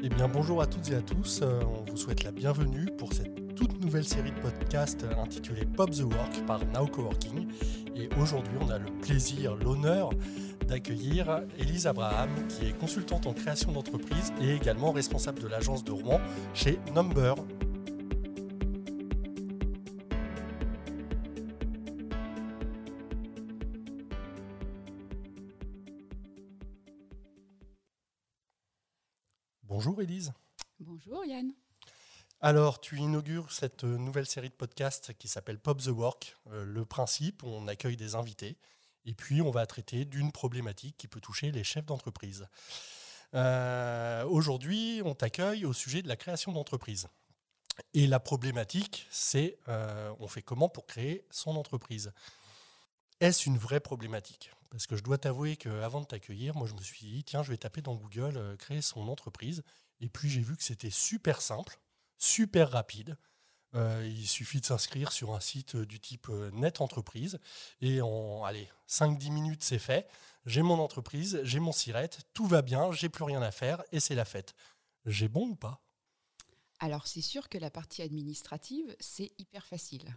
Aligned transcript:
Eh 0.00 0.08
bien 0.08 0.28
bonjour 0.28 0.62
à 0.62 0.66
toutes 0.66 0.90
et 0.92 0.94
à 0.94 1.02
tous, 1.02 1.40
euh, 1.42 1.60
on 1.64 1.90
vous 1.90 1.96
souhaite 1.96 2.22
la 2.22 2.30
bienvenue 2.30 2.86
pour 2.98 3.12
cette 3.12 3.56
toute 3.56 3.82
nouvelle 3.82 4.04
série 4.04 4.30
de 4.30 4.38
podcasts 4.38 5.04
intitulée 5.20 5.64
Pop 5.64 5.90
the 5.90 6.02
Work 6.02 6.46
par 6.46 6.64
Now 6.66 6.86
Coworking. 6.86 7.48
Et 7.96 8.08
aujourd'hui 8.20 8.54
on 8.60 8.70
a 8.70 8.78
le 8.78 8.92
plaisir, 9.02 9.56
l'honneur 9.56 10.10
d'accueillir 10.68 11.40
Elise 11.58 11.88
Abraham 11.88 12.30
qui 12.48 12.66
est 12.66 12.78
consultante 12.78 13.26
en 13.26 13.32
création 13.32 13.72
d'entreprise 13.72 14.32
et 14.40 14.54
également 14.54 14.92
responsable 14.92 15.40
de 15.40 15.48
l'agence 15.48 15.82
de 15.82 15.90
Rouen 15.90 16.20
chez 16.54 16.78
Number. 16.94 17.34
Alors, 32.48 32.80
tu 32.80 32.96
inaugures 32.96 33.52
cette 33.52 33.84
nouvelle 33.84 34.24
série 34.24 34.48
de 34.48 34.54
podcasts 34.54 35.12
qui 35.18 35.28
s'appelle 35.28 35.58
Pop 35.58 35.82
the 35.82 35.88
Work. 35.88 36.34
Euh, 36.50 36.64
le 36.64 36.86
principe, 36.86 37.44
on 37.44 37.68
accueille 37.68 37.98
des 37.98 38.14
invités 38.14 38.56
et 39.04 39.12
puis 39.12 39.42
on 39.42 39.50
va 39.50 39.66
traiter 39.66 40.06
d'une 40.06 40.32
problématique 40.32 40.96
qui 40.96 41.08
peut 41.08 41.20
toucher 41.20 41.52
les 41.52 41.62
chefs 41.62 41.84
d'entreprise. 41.84 42.48
Euh, 43.34 44.24
aujourd'hui, 44.24 45.02
on 45.04 45.14
t'accueille 45.14 45.66
au 45.66 45.74
sujet 45.74 46.00
de 46.00 46.08
la 46.08 46.16
création 46.16 46.50
d'entreprise. 46.50 47.08
Et 47.92 48.06
la 48.06 48.18
problématique, 48.18 49.06
c'est 49.10 49.58
euh, 49.68 50.10
on 50.18 50.26
fait 50.26 50.40
comment 50.40 50.70
pour 50.70 50.86
créer 50.86 51.26
son 51.30 51.54
entreprise? 51.54 52.12
Est-ce 53.20 53.46
une 53.46 53.58
vraie 53.58 53.80
problématique? 53.80 54.52
Parce 54.70 54.86
que 54.86 54.96
je 54.96 55.02
dois 55.02 55.18
t'avouer 55.18 55.56
qu'avant 55.56 56.00
de 56.00 56.06
t'accueillir, 56.06 56.56
moi 56.56 56.66
je 56.66 56.72
me 56.72 56.80
suis 56.80 57.06
dit, 57.08 57.24
tiens, 57.24 57.42
je 57.42 57.50
vais 57.50 57.58
taper 57.58 57.82
dans 57.82 57.94
Google, 57.94 58.38
euh, 58.38 58.56
créer 58.56 58.80
son 58.80 59.06
entreprise. 59.08 59.62
Et 60.00 60.08
puis 60.08 60.30
j'ai 60.30 60.40
vu 60.40 60.56
que 60.56 60.62
c'était 60.62 60.88
super 60.88 61.42
simple, 61.42 61.78
super 62.18 62.70
rapide. 62.70 63.16
Euh, 63.74 64.06
il 64.06 64.26
suffit 64.26 64.60
de 64.60 64.66
s'inscrire 64.66 65.12
sur 65.12 65.34
un 65.34 65.40
site 65.40 65.76
du 65.76 66.00
type 66.00 66.28
euh, 66.30 66.50
Net 66.52 66.80
Entreprise 66.80 67.38
et 67.82 68.00
en 68.00 68.42
allez, 68.44 68.68
5-10 68.88 69.30
minutes 69.30 69.62
c'est 69.62 69.78
fait. 69.78 70.08
J'ai 70.46 70.62
mon 70.62 70.78
entreprise, 70.78 71.40
j'ai 71.42 71.60
mon 71.60 71.72
sirette, 71.72 72.20
tout 72.32 72.46
va 72.46 72.62
bien, 72.62 72.90
j'ai 72.92 73.10
plus 73.10 73.24
rien 73.24 73.42
à 73.42 73.50
faire 73.50 73.82
et 73.92 74.00
c'est 74.00 74.14
la 74.14 74.24
fête. 74.24 74.54
J'ai 75.04 75.28
bon 75.28 75.48
ou 75.48 75.54
pas? 75.54 75.82
Alors 76.78 77.06
c'est 77.06 77.20
sûr 77.20 77.50
que 77.50 77.58
la 77.58 77.70
partie 77.70 78.00
administrative, 78.00 78.96
c'est 79.00 79.32
hyper 79.36 79.66
facile. 79.66 80.16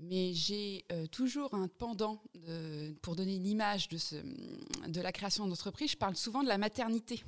Mais 0.00 0.34
j'ai 0.34 0.84
euh, 0.90 1.06
toujours 1.06 1.54
un 1.54 1.68
pendant 1.68 2.20
pour 3.00 3.14
donner 3.14 3.36
une 3.36 3.46
image 3.46 3.88
de, 3.88 3.98
de 4.88 5.00
la 5.00 5.12
création 5.12 5.46
d'entreprise. 5.46 5.92
Je 5.92 5.96
parle 5.96 6.16
souvent 6.16 6.42
de 6.42 6.48
la 6.48 6.58
maternité. 6.58 7.22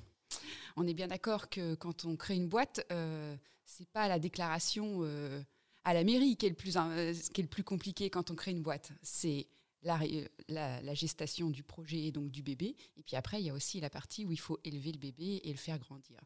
On 0.77 0.87
est 0.87 0.95
bien 0.95 1.09
d'accord 1.09 1.48
que 1.48 1.75
quand 1.75 2.05
on 2.05 2.17
crée 2.17 2.37
une 2.37 2.48
boîte, 2.48 2.84
euh, 2.93 3.37
c'est 3.65 3.89
pas 3.91 4.09
la 4.09 4.19
déclaration 4.19 5.01
euh, 5.03 5.43
à 5.84 5.95
la 5.95 6.05
mairie 6.05 6.37
qui 6.37 6.47
est, 6.47 6.51
le 6.51 6.55
plus, 6.55 6.77
euh, 6.77 7.12
qui 7.33 7.41
est 7.41 7.45
le 7.45 7.48
plus 7.48 7.65
compliqué 7.65 8.11
quand 8.11 8.31
on 8.31 8.34
crée 8.34 8.53
une 8.53 8.62
boîte. 8.62 8.93
C'est 9.03 9.49
la, 9.83 9.97
ré- 9.97 10.31
la- 10.49 10.81
la 10.83 10.95
gestation 10.95 11.51
du 11.51 11.62
projet 11.62 12.05
et 12.05 12.12
donc 12.12 12.31
du 12.31 12.43
bébé. 12.43 12.77
Et 12.97 13.03
puis 13.03 13.17
après, 13.17 13.41
il 13.41 13.47
y 13.47 13.51
a 13.51 13.55
aussi 13.55 13.81
la 13.81 13.91
partie 13.91 14.25
où 14.25 14.33
il 14.33 14.41
faut 14.41 14.59
élever 14.65 14.93
le 14.93 14.99
bébé 14.99 15.41
et 15.45 15.51
le 15.51 15.59
faire 15.59 15.79
grandir. 15.79 16.21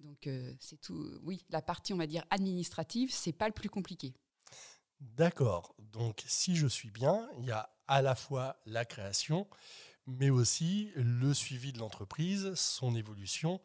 Donc 0.00 0.26
euh, 0.26 0.52
c'est 0.60 0.80
tout. 0.80 1.08
Oui, 1.22 1.44
la 1.50 1.62
partie 1.62 1.92
on 1.94 1.96
va 1.98 2.06
dire 2.06 2.24
administrative, 2.30 3.10
c'est 3.12 3.32
pas 3.32 3.46
le 3.46 3.54
plus 3.54 3.70
compliqué. 3.70 4.12
D'accord. 5.00 5.74
Donc, 5.78 6.22
si 6.26 6.56
je 6.56 6.66
suis 6.66 6.90
bien, 6.90 7.28
il 7.38 7.44
y 7.46 7.50
a 7.50 7.68
à 7.88 8.00
la 8.00 8.14
fois 8.14 8.58
la 8.64 8.84
création, 8.84 9.46
mais 10.06 10.30
aussi 10.30 10.90
le 10.96 11.32
suivi 11.34 11.72
de 11.72 11.78
l'entreprise, 11.78 12.54
son 12.54 12.94
évolution. 12.94 13.60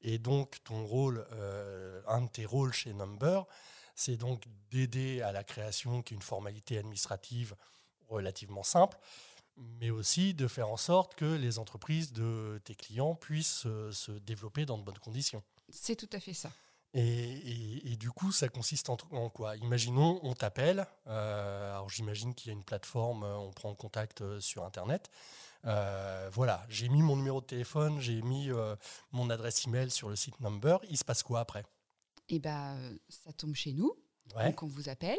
Et 0.00 0.18
donc, 0.18 0.62
ton 0.64 0.84
rôle, 0.84 1.26
euh, 1.32 2.02
un 2.06 2.22
de 2.22 2.28
tes 2.28 2.44
rôles 2.46 2.72
chez 2.72 2.92
Number, 2.92 3.46
c'est 3.94 4.16
donc 4.16 4.42
d'aider 4.70 5.22
à 5.22 5.32
la 5.32 5.44
création, 5.44 6.02
qui 6.02 6.14
est 6.14 6.16
une 6.16 6.22
formalité 6.22 6.78
administrative 6.78 7.54
relativement 8.08 8.62
simple, 8.64 8.98
mais 9.56 9.90
aussi 9.90 10.34
de 10.34 10.48
faire 10.48 10.68
en 10.68 10.76
sorte 10.76 11.14
que 11.14 11.24
les 11.36 11.58
entreprises 11.58 12.12
de 12.12 12.60
tes 12.64 12.74
clients 12.74 13.14
puissent 13.14 13.66
euh, 13.66 13.92
se 13.92 14.12
développer 14.12 14.66
dans 14.66 14.78
de 14.78 14.82
bonnes 14.82 14.98
conditions. 14.98 15.42
C'est 15.70 15.96
tout 15.96 16.10
à 16.12 16.20
fait 16.20 16.34
ça. 16.34 16.50
Et, 16.92 17.00
et- 17.02 17.92
et 17.92 17.96
du 17.96 18.10
coup, 18.10 18.30
ça 18.30 18.48
consiste 18.48 18.90
en, 18.90 18.96
en 19.12 19.28
quoi? 19.30 19.56
Imaginons, 19.56 20.20
on 20.22 20.34
t'appelle. 20.34 20.86
euh, 21.06 21.72
alors, 21.72 21.88
j'imagine 21.88 22.34
qu'il 22.34 22.48
y 22.48 22.50
a 22.50 22.52
une 22.58 22.64
plateforme, 22.64 23.22
on 23.24 23.52
prend 23.52 23.74
contact 23.74 24.22
sur 24.40 24.64
Internet. 24.64 25.10
Euh, 25.66 26.30
voilà, 26.32 26.64
j'ai 26.68 26.88
mis 26.88 27.02
mon 27.02 27.16
numéro 27.16 27.40
de 27.40 27.46
téléphone, 27.46 28.00
j'ai 28.00 28.20
mis 28.22 28.50
euh, 28.50 28.76
mon 29.12 29.30
adresse 29.30 29.66
email 29.66 29.90
sur 29.90 30.08
le 30.08 30.16
site 30.16 30.38
Number. 30.40 30.80
Il 30.90 30.96
se 30.96 31.04
passe 31.04 31.22
quoi 31.22 31.40
après? 31.40 31.64
Et 32.28 32.38
ben 32.38 32.76
euh, 32.76 32.98
ça 33.08 33.32
tombe 33.32 33.54
chez 33.54 33.72
nous. 33.72 33.92
Ouais. 34.34 34.46
Donc 34.46 34.62
on 34.62 34.66
vous 34.66 34.88
appelle, 34.88 35.18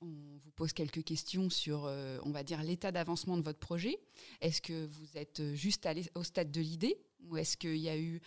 on 0.00 0.36
vous 0.38 0.50
pose 0.50 0.72
quelques 0.72 1.04
questions 1.04 1.50
sur, 1.50 1.84
euh, 1.86 2.18
on 2.24 2.30
va 2.30 2.42
dire, 2.42 2.62
l'état 2.62 2.92
d'avancement 2.92 3.36
de 3.36 3.42
votre 3.42 3.58
projet. 3.58 3.98
Est-ce 4.40 4.60
que 4.60 4.86
vous 4.86 5.16
êtes 5.16 5.54
juste 5.54 5.86
allé 5.86 6.10
au 6.14 6.22
stade 6.22 6.50
de 6.50 6.60
l'idée? 6.60 6.98
Ou 7.28 7.36
est-ce 7.36 7.56
qu'il 7.56 7.76
y 7.76 7.88
a 7.88 7.96
eu 7.96 8.20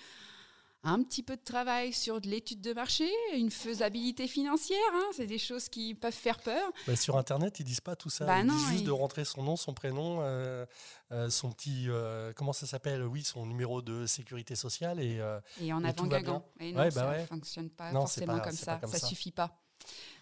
un 0.85 1.01
petit 1.03 1.23
peu 1.23 1.35
de 1.35 1.41
travail 1.43 1.91
sur 1.91 2.21
de 2.21 2.29
l'étude 2.29 2.61
de 2.61 2.71
marché, 2.73 3.09
une 3.33 3.51
faisabilité 3.51 4.27
financière 4.27 4.77
hein, 4.93 5.03
C'est 5.13 5.25
des 5.25 5.37
choses 5.39 5.67
qui 5.67 5.95
peuvent 5.95 6.13
faire 6.13 6.39
peur. 6.39 6.71
Bah, 6.87 6.95
Sur 6.95 7.17
Internet, 7.17 7.59
ils 7.59 7.63
disent 7.65 7.81
pas 7.81 7.95
tout 7.95 8.09
ça. 8.09 8.25
Bah 8.25 8.39
ils 8.39 8.45
non, 8.45 8.55
disent 8.55 8.67
juste 8.69 8.83
de 8.85 8.91
rentrer 8.91 9.25
son 9.25 9.43
nom, 9.43 9.55
son 9.55 9.73
prénom, 9.73 10.19
euh, 10.21 10.65
euh, 11.11 11.29
son 11.29 11.51
petit, 11.51 11.85
euh, 11.89 12.31
comment 12.33 12.53
ça 12.53 12.67
s'appelle 12.67 13.03
Oui, 13.03 13.23
son 13.23 13.45
numéro 13.45 13.81
de 13.81 14.05
sécurité 14.05 14.55
sociale 14.55 14.99
et 15.01 15.19
Et 15.59 15.73
en 15.73 15.83
avant 15.83 16.05
gagant. 16.07 16.45
Et 16.59 16.71
non, 16.71 16.79
Ouais, 16.79 16.85
bah 16.85 16.91
ça 16.91 17.09
ouais. 17.09 17.21
ne 17.21 17.25
fonctionne 17.27 17.69
pas 17.71 17.91
Non, 17.91 18.01
forcément 18.01 18.37
pas- 18.37 18.39
comme 18.45 18.55
ça. 18.55 18.73
pas 18.75 18.79
comme 18.81 18.91
ça 18.91 18.99
ça. 18.99 19.07
suffit 19.07 19.31
pas. 19.31 19.59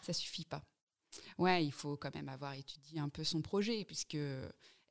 Ça 0.02 0.14
suffit 0.14 0.46
pas. 0.46 0.64
Ouais, 1.38 1.64
il 1.64 1.72
faut 1.72 1.96
quand 1.98 2.14
même 2.16 2.30
avoir 2.30 2.54
étudié 2.54 3.00
un 3.00 3.10
peu 3.10 3.24
son 3.24 3.42
projet, 3.42 3.84
puisque 3.86 4.18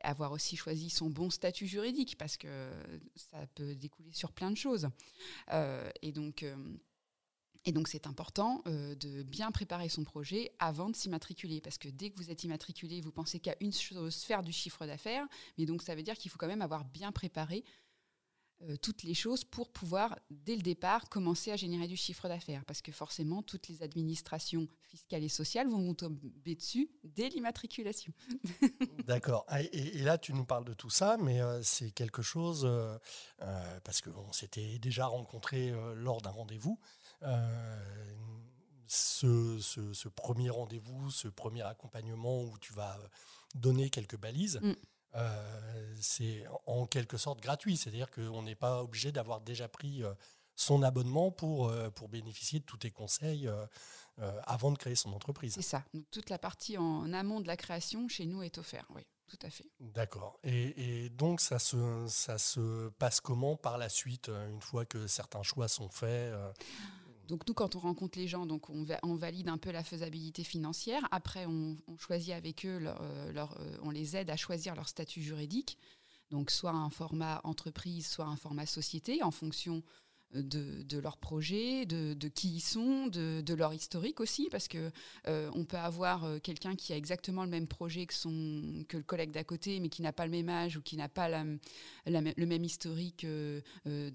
avoir 0.02 0.32
aussi 0.32 0.56
choisi 0.56 0.90
son 0.90 1.10
bon 1.10 1.30
statut 1.30 1.66
juridique, 1.66 2.16
parce 2.18 2.36
que 2.36 2.70
ça 3.16 3.46
peut 3.54 3.74
découler 3.74 4.12
sur 4.12 4.32
plein 4.32 4.50
de 4.50 4.56
choses. 4.56 4.88
Euh, 5.52 5.90
et 6.02 6.12
donc. 6.12 6.42
euh, 6.42 6.56
et 7.64 7.72
c'est 7.86 8.08
important 8.08 8.60
euh, 8.66 8.96
de 8.96 9.22
bien 9.22 9.52
préparer 9.52 9.88
son 9.88 10.02
projet 10.02 10.50
avant 10.58 10.90
de 10.90 10.96
s'immatriculer, 10.96 11.60
parce 11.60 11.78
que 11.78 11.88
dès 11.88 12.10
que 12.10 12.16
vous 12.16 12.28
êtes 12.28 12.42
immatriculé, 12.42 13.00
vous 13.00 13.12
pensez 13.12 13.38
qu'à 13.38 13.54
une 13.60 13.72
chose, 13.72 14.16
faire 14.16 14.42
du 14.42 14.52
chiffre 14.52 14.84
d'affaires, 14.84 15.26
mais 15.58 15.64
donc 15.64 15.82
ça 15.82 15.94
veut 15.94 16.02
dire 16.02 16.16
qu'il 16.16 16.28
faut 16.30 16.38
quand 16.38 16.48
même 16.48 16.62
avoir 16.62 16.84
bien 16.84 17.12
préparé 17.12 17.64
euh, 18.62 18.76
toutes 18.76 19.02
les 19.02 19.14
choses 19.14 19.44
pour 19.44 19.70
pouvoir, 19.72 20.18
dès 20.30 20.54
le 20.56 20.62
départ, 20.62 21.08
commencer 21.08 21.50
à 21.50 21.56
générer 21.56 21.88
du 21.88 21.96
chiffre 21.96 22.28
d'affaires. 22.28 22.64
Parce 22.64 22.80
que 22.82 22.92
forcément, 22.92 23.42
toutes 23.42 23.68
les 23.68 23.82
administrations 23.82 24.68
fiscales 24.82 25.24
et 25.24 25.28
sociales 25.28 25.68
vont 25.68 25.82
vous 25.84 25.94
tomber 25.94 26.54
dessus 26.54 26.90
dès 27.02 27.28
l'immatriculation. 27.28 28.12
D'accord. 29.06 29.44
Ah, 29.48 29.62
Et, 29.62 29.98
et 29.98 30.02
là, 30.02 30.18
tu 30.18 30.32
nous 30.32 30.44
parles 30.44 30.64
de 30.64 30.74
tout 30.74 30.90
ça, 30.90 31.16
mais 31.18 31.40
euh, 31.40 31.62
c'est 31.62 31.90
quelque 31.90 32.22
chose, 32.22 32.64
euh, 32.64 32.96
euh, 33.42 33.80
parce 33.84 34.00
qu'on 34.00 34.32
s'était 34.32 34.78
déjà 34.78 35.06
rencontrés 35.06 35.72
lors 35.96 36.20
d'un 36.22 36.30
rendez-vous. 36.30 36.78
ce, 38.86 39.58
ce- 39.60 39.92
ce 39.92 40.08
premier 40.08 40.50
rendez-vous, 40.50 41.10
ce 41.10 41.28
premier 41.28 41.62
accompagnement 41.62 42.42
où 42.42 42.58
tu 42.58 42.72
vas 42.74 42.98
donner 43.54 43.90
quelques 43.90 44.18
balises, 44.18 44.60
Mm. 44.62 44.72
Euh, 45.14 45.94
c'est 46.00 46.44
en 46.66 46.86
quelque 46.86 47.16
sorte 47.16 47.40
gratuit. 47.40 47.76
C'est-à-dire 47.76 48.10
qu'on 48.10 48.42
n'est 48.42 48.54
pas 48.54 48.82
obligé 48.82 49.12
d'avoir 49.12 49.40
déjà 49.40 49.68
pris 49.68 50.02
euh, 50.02 50.12
son 50.54 50.82
abonnement 50.82 51.30
pour, 51.30 51.68
euh, 51.68 51.90
pour 51.90 52.08
bénéficier 52.08 52.60
de 52.60 52.64
tous 52.64 52.78
tes 52.78 52.90
conseils 52.90 53.50
avant 54.44 54.70
de 54.70 54.78
créer 54.78 54.94
son 54.94 55.12
entreprise. 55.14 55.54
C'est 55.54 55.62
ça. 55.62 55.84
Donc, 55.94 56.04
toute 56.10 56.30
la 56.30 56.38
partie 56.38 56.76
en 56.76 57.12
amont 57.12 57.40
de 57.40 57.46
la 57.46 57.56
création, 57.56 58.06
chez 58.08 58.26
nous, 58.26 58.42
est 58.42 58.58
offerte. 58.58 58.86
Oui, 58.94 59.02
tout 59.26 59.38
à 59.42 59.50
fait. 59.50 59.64
D'accord. 59.80 60.38
Et, 60.44 61.04
et 61.04 61.08
donc, 61.08 61.40
ça 61.40 61.58
se, 61.58 62.06
ça 62.08 62.36
se 62.38 62.90
passe 62.90 63.20
comment 63.20 63.56
par 63.56 63.78
la 63.78 63.88
suite, 63.88 64.28
une 64.28 64.60
fois 64.60 64.84
que 64.84 65.06
certains 65.06 65.42
choix 65.42 65.66
sont 65.66 65.88
faits 65.88 66.32
Donc 67.28 67.46
nous, 67.46 67.54
quand 67.54 67.76
on 67.76 67.78
rencontre 67.80 68.18
les 68.18 68.28
gens, 68.28 68.46
donc 68.46 68.68
on, 68.70 68.82
va- 68.82 68.98
on 69.02 69.14
valide 69.14 69.48
un 69.48 69.58
peu 69.58 69.70
la 69.70 69.82
faisabilité 69.84 70.44
financière. 70.44 71.06
Après, 71.10 71.46
on, 71.46 71.76
choisit 71.98 72.32
avec 72.34 72.66
eux, 72.66 72.80
euh, 72.84 73.32
euh, 73.34 73.76
on 73.82 73.90
les 73.90 74.16
aide 74.16 74.30
à 74.30 74.36
choisir 74.36 74.74
leur 74.74 74.88
statut 74.88 75.22
juridique. 75.22 75.78
Donc 76.30 76.50
soit 76.50 76.70
un 76.72 76.90
format 76.90 77.40
entreprise, 77.44 78.06
soit 78.06 78.24
un 78.24 78.36
format 78.36 78.66
société, 78.66 79.22
en 79.22 79.30
fonction 79.30 79.82
de, 80.34 80.82
de 80.82 80.98
leur 80.98 81.16
projet, 81.18 81.86
de, 81.86 82.14
de 82.14 82.28
qui 82.28 82.48
ils 82.56 82.60
sont, 82.60 83.06
de, 83.06 83.40
de 83.40 83.54
leur 83.54 83.74
historique 83.74 84.20
aussi, 84.20 84.48
parce 84.50 84.68
que 84.68 84.90
euh, 85.28 85.50
on 85.54 85.64
peut 85.64 85.76
avoir 85.76 86.24
euh, 86.24 86.38
quelqu'un 86.38 86.74
qui 86.74 86.92
a 86.92 86.96
exactement 86.96 87.44
le 87.44 87.50
même 87.50 87.66
projet 87.66 88.06
que, 88.06 88.14
son, 88.14 88.84
que 88.88 88.96
le 88.96 89.02
collègue 89.02 89.30
d'à 89.30 89.44
côté, 89.44 89.80
mais 89.80 89.88
qui 89.88 90.02
n'a 90.02 90.12
pas 90.12 90.24
le 90.24 90.30
même 90.30 90.48
âge 90.48 90.76
ou 90.76 90.82
qui 90.82 90.96
n'a 90.96 91.08
pas 91.08 91.28
le 91.28 92.46
même 92.46 92.64
historique 92.64 93.24
euh, 93.24 93.60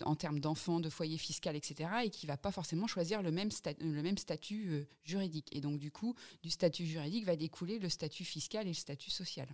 en 0.03 0.15
termes 0.15 0.39
d'enfants, 0.39 0.79
de 0.79 0.89
foyer 0.89 1.17
fiscal, 1.17 1.55
etc., 1.55 1.89
et 2.05 2.09
qui 2.09 2.25
va 2.25 2.37
pas 2.37 2.51
forcément 2.51 2.87
choisir 2.87 3.21
le 3.21 3.31
même, 3.31 3.49
le 3.79 4.01
même 4.01 4.17
statut 4.17 4.87
juridique. 5.03 5.55
Et 5.55 5.61
donc, 5.61 5.79
du 5.79 5.91
coup, 5.91 6.15
du 6.43 6.49
statut 6.49 6.85
juridique 6.85 7.25
va 7.25 7.35
découler 7.35 7.79
le 7.79 7.89
statut 7.89 8.23
fiscal 8.23 8.65
et 8.65 8.69
le 8.69 8.73
statut 8.73 9.11
social. 9.11 9.47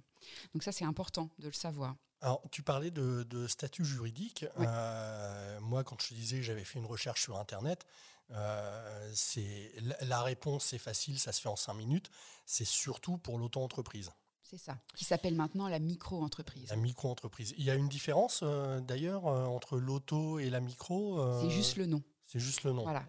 Donc 0.53 0.63
ça, 0.63 0.71
c'est 0.71 0.85
important 0.85 1.29
de 1.39 1.47
le 1.47 1.53
savoir. 1.53 1.95
Alors, 2.23 2.41
tu 2.51 2.63
parlais 2.63 2.89
de, 2.89 3.47
statut 3.47 3.83
juridique. 3.83 4.45
Euh, 4.57 5.59
moi, 5.59 5.83
quand 5.83 6.01
je 6.01 6.07
te 6.07 6.13
disais 6.13 6.37
que 6.37 6.41
j'avais 6.41 6.63
fait 6.63 6.79
une 6.79 6.85
recherche 6.85 7.21
sur 7.21 7.37
Internet, 7.37 7.85
euh, 8.31 9.11
c'est 9.13 9.73
la 10.01 10.23
réponse 10.23 10.71
est 10.71 10.77
facile, 10.77 11.19
ça 11.19 11.33
se 11.33 11.41
fait 11.41 11.49
en 11.49 11.57
cinq 11.57 11.73
minutes. 11.73 12.09
C'est 12.45 12.65
surtout 12.65 13.17
pour 13.17 13.37
l'auto-entreprise. 13.37 14.09
C'est 14.41 14.57
ça, 14.57 14.77
qui 14.95 15.03
s'appelle 15.03 15.35
maintenant 15.35 15.67
la 15.67 15.79
micro-entreprise. 15.79 16.69
La 16.69 16.77
micro-entreprise. 16.77 17.53
Il 17.57 17.65
y 17.65 17.69
a 17.69 17.75
une 17.75 17.89
différence 17.89 18.39
euh, 18.43 18.79
d'ailleurs 18.79 19.25
entre 19.25 19.77
l'auto 19.77 20.39
et 20.39 20.49
la 20.49 20.61
micro 20.61 21.19
C'est 21.41 21.49
juste 21.49 21.75
le 21.75 21.87
nom. 21.87 22.03
C'est 22.33 22.39
juste 22.39 22.63
le 22.63 22.71
nom. 22.71 22.81
Voilà. 22.81 23.05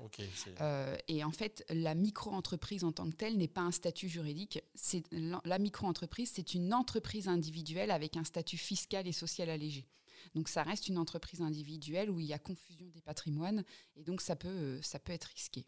Euh, 0.61 0.99
et 1.09 1.25
en 1.25 1.31
fait, 1.31 1.65
la 1.71 1.95
micro-entreprise 1.95 2.85
en 2.85 2.93
tant 2.93 3.09
que 3.09 3.17
telle 3.17 3.39
n'est 3.39 3.49
pas 3.49 3.63
un 3.63 3.71
statut 3.71 4.07
juridique. 4.07 4.63
C'est 4.75 5.03
la 5.11 5.59
micro-entreprise, 5.59 6.31
c'est 6.35 6.53
une 6.53 6.75
entreprise 6.75 7.27
individuelle 7.27 7.91
avec 7.91 8.19
un 8.19 8.25
statut 8.25 8.59
fiscal 8.59 9.07
et 9.07 9.13
social 9.13 9.49
allégé. 9.49 9.87
Donc 10.35 10.51
ça 10.51 10.63
reste 10.63 10.89
une 10.89 10.99
entreprise 10.99 11.41
individuelle 11.41 12.11
où 12.11 12.21
il 12.21 12.27
y 12.27 12.35
a 12.35 12.39
confusion 12.39 12.87
des 12.89 13.01
patrimoines 13.01 13.65
et 13.97 14.05
donc 14.05 14.21
ça 14.21 14.37
peut, 14.37 14.79
ça 14.83 14.99
peut 14.99 15.15
être 15.15 15.31
risqué. 15.35 15.65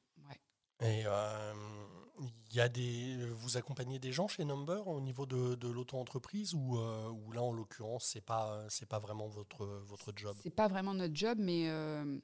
Et 0.80 1.04
euh, 1.06 1.54
y 2.52 2.60
a 2.60 2.68
des, 2.68 3.16
vous 3.30 3.56
accompagnez 3.56 3.98
des 3.98 4.12
gens 4.12 4.28
chez 4.28 4.44
Number 4.44 4.86
au 4.86 5.00
niveau 5.00 5.24
de, 5.24 5.66
l'auto-entreprise 5.66 6.52
ou, 6.52 6.78
euh, 6.78 7.08
ou, 7.08 7.32
là 7.32 7.42
en 7.42 7.52
l'occurrence 7.52 8.04
c'est 8.04 8.20
pas 8.20 8.62
c'est 8.68 8.84
pas 8.86 8.98
vraiment 8.98 9.26
votre 9.26 9.64
votre 9.86 10.12
job? 10.14 10.36
C'est 10.42 10.54
pas 10.54 10.68
vraiment 10.68 10.92
notre 10.92 11.16
job, 11.16 11.38
mais 11.40 11.70
euh, 11.70 12.18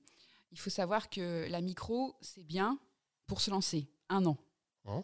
il 0.52 0.58
faut 0.58 0.70
savoir 0.70 1.10
que 1.10 1.46
la 1.50 1.60
micro, 1.60 2.16
c'est 2.20 2.44
bien 2.44 2.78
pour 3.26 3.40
se 3.40 3.50
lancer, 3.50 3.88
un 4.08 4.24
an. 4.26 4.36
Hein? 4.84 5.02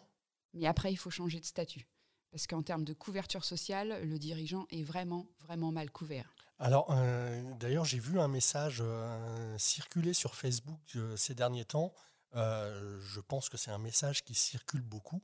Mais 0.53 0.67
après, 0.67 0.91
il 0.91 0.97
faut 0.97 1.09
changer 1.09 1.39
de 1.39 1.45
statut. 1.45 1.87
Parce 2.31 2.45
qu'en 2.45 2.61
termes 2.61 2.85
de 2.85 2.93
couverture 2.93 3.43
sociale, 3.43 4.01
le 4.03 4.19
dirigeant 4.19 4.67
est 4.69 4.83
vraiment, 4.83 5.25
vraiment 5.39 5.71
mal 5.71 5.89
couvert. 5.89 6.31
Alors, 6.59 6.87
euh, 6.91 7.41
d'ailleurs, 7.59 7.85
j'ai 7.85 7.99
vu 7.99 8.19
un 8.19 8.27
message 8.27 8.79
euh, 8.81 9.57
circuler 9.57 10.13
sur 10.13 10.35
Facebook 10.35 10.81
euh, 10.95 11.15
ces 11.15 11.33
derniers 11.33 11.65
temps. 11.65 11.93
je 12.33 13.19
pense 13.21 13.49
que 13.49 13.57
c'est 13.57 13.71
un 13.71 13.79
message 13.79 14.23
qui 14.23 14.35
circule 14.35 14.81
beaucoup. 14.81 15.23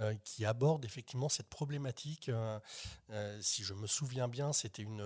Euh, 0.00 0.14
qui 0.24 0.46
aborde 0.46 0.86
effectivement 0.86 1.28
cette 1.28 1.48
problématique. 1.48 2.30
Euh, 2.30 2.58
euh, 3.10 3.38
si 3.42 3.62
je 3.62 3.74
me 3.74 3.86
souviens 3.86 4.26
bien, 4.26 4.54
c'était 4.54 4.82
une, 4.82 5.02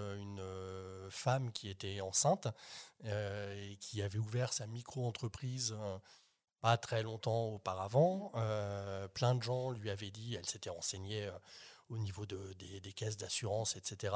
femme 1.10 1.50
qui 1.50 1.68
était 1.68 2.00
enceinte 2.00 2.48
et 3.04 3.76
qui 3.80 4.02
avait 4.02 4.18
ouvert 4.18 4.52
sa 4.52 4.66
micro-entreprise 4.66 5.76
pas 6.60 6.76
très 6.76 7.02
longtemps 7.02 7.46
auparavant. 7.46 8.32
plein 9.14 9.34
de 9.34 9.42
gens 9.42 9.70
lui 9.70 9.90
avaient 9.90 10.10
dit, 10.10 10.34
elle 10.34 10.46
s'était 10.46 10.70
renseignée 10.70 11.30
au 11.88 11.98
niveau 11.98 12.26
des, 12.26 12.80
des, 12.80 12.92
caisses 12.92 13.16
d'assurance, 13.16 13.76
etc. 13.76 14.14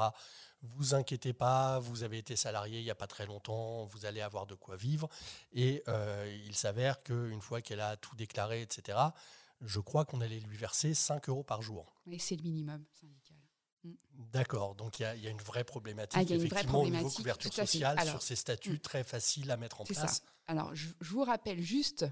Vous 0.61 0.93
inquiétez 0.93 1.33
pas, 1.33 1.79
vous 1.79 2.03
avez 2.03 2.17
été 2.17 2.35
salarié 2.35 2.79
il 2.79 2.83
n'y 2.83 2.91
a 2.91 2.95
pas 2.95 3.07
très 3.07 3.25
longtemps, 3.25 3.85
vous 3.85 4.05
allez 4.05 4.21
avoir 4.21 4.45
de 4.45 4.55
quoi 4.55 4.75
vivre. 4.75 5.09
Et 5.53 5.83
il 6.45 6.55
s'avère 6.55 7.01
qu'une 7.03 7.41
fois 7.41 7.61
qu'elle 7.61 7.81
a 7.81 7.97
tout 7.97 8.15
déclaré, 8.15 8.61
etc., 8.61 8.97
je 9.61 9.79
crois 9.79 10.05
qu'on 10.05 10.21
allait 10.21 10.39
lui 10.39 10.57
verser 10.57 10.93
5 10.93 11.29
euros 11.29 11.43
par 11.43 11.61
jour. 11.61 11.93
Oui, 12.05 12.19
c'est 12.19 12.35
le 12.35 12.43
minimum 12.43 12.83
syndical. 12.91 13.37
Mm. 13.83 13.93
D'accord, 14.31 14.75
donc 14.75 14.99
il 14.99 15.03
y, 15.03 15.27
a 15.27 15.29
une 15.29 15.41
vraie 15.41 15.63
problématique, 15.63 16.27
ah, 16.29 16.33
effectivement, 16.33 16.81
au 16.81 16.89
niveau 16.89 17.09
couverture 17.09 17.53
sociale, 17.53 17.99
sur 18.05 18.21
ces 18.21 18.35
statuts 18.35 18.73
mm. 18.73 18.79
très 18.79 19.03
faciles 19.03 19.51
à 19.51 19.57
mettre 19.57 19.81
en 19.81 19.83
place. 19.83 20.17
Ça. 20.17 20.23
Alors, 20.47 20.73
je, 20.75 20.87
vous 21.01 21.23
rappelle 21.23 21.61
juste, 21.61 22.05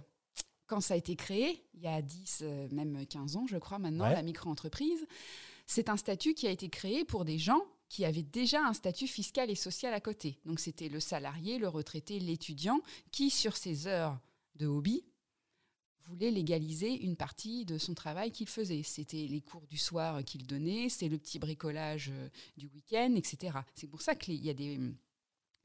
quand 0.67 0.81
ça 0.81 0.93
a 0.93 0.97
été 0.97 1.15
créé, 1.15 1.65
il 1.73 1.81
y 1.81 1.87
a 1.87 2.01
10, 2.01 2.39
euh, 2.41 2.67
même 2.71 3.05
15 3.05 3.35
ans, 3.35 3.45
je 3.47 3.57
crois 3.57 3.79
maintenant, 3.79 4.07
la 4.07 4.21
micro-entreprise, 4.21 5.05
c'est 5.67 5.89
un 5.89 5.97
statut 5.97 6.33
qui 6.33 6.47
a 6.47 6.51
été 6.51 6.69
créé 6.69 7.05
pour 7.05 7.25
des 7.25 7.37
gens 7.37 7.61
qui 7.89 8.05
avaient 8.05 8.23
déjà 8.23 8.63
un 8.63 8.73
statut 8.73 9.07
fiscal 9.07 9.49
et 9.49 9.55
social 9.55 9.93
à 9.93 9.99
côté. 9.99 10.39
Donc, 10.45 10.59
c'était 10.59 10.89
le 10.89 10.99
salarié, 10.99 11.57
le 11.57 11.67
retraité, 11.67 12.19
l'étudiant, 12.19 12.79
qui, 13.11 13.31
sur 13.31 13.57
ses 13.57 13.87
heures 13.87 14.19
de 14.55 14.67
hobby, 14.67 15.03
voulait 16.09 16.31
légaliser 16.31 17.03
une 17.03 17.15
partie 17.15 17.65
de 17.65 17.77
son 17.77 17.93
travail 17.93 18.31
qu'il 18.31 18.47
faisait. 18.47 18.81
C'était 18.83 19.27
les 19.27 19.41
cours 19.41 19.65
du 19.67 19.77
soir 19.77 20.23
qu'il 20.23 20.45
donnait, 20.47 20.89
c'est 20.89 21.07
le 21.07 21.17
petit 21.17 21.39
bricolage 21.39 22.09
euh, 22.11 22.29
du 22.57 22.67
week-end, 22.67 23.13
etc. 23.15 23.59
C'est 23.75 23.87
pour 23.87 24.01
ça 24.01 24.15
qu'il 24.15 24.43
y 24.43 24.49
a 24.49 24.53
des, 24.53 24.79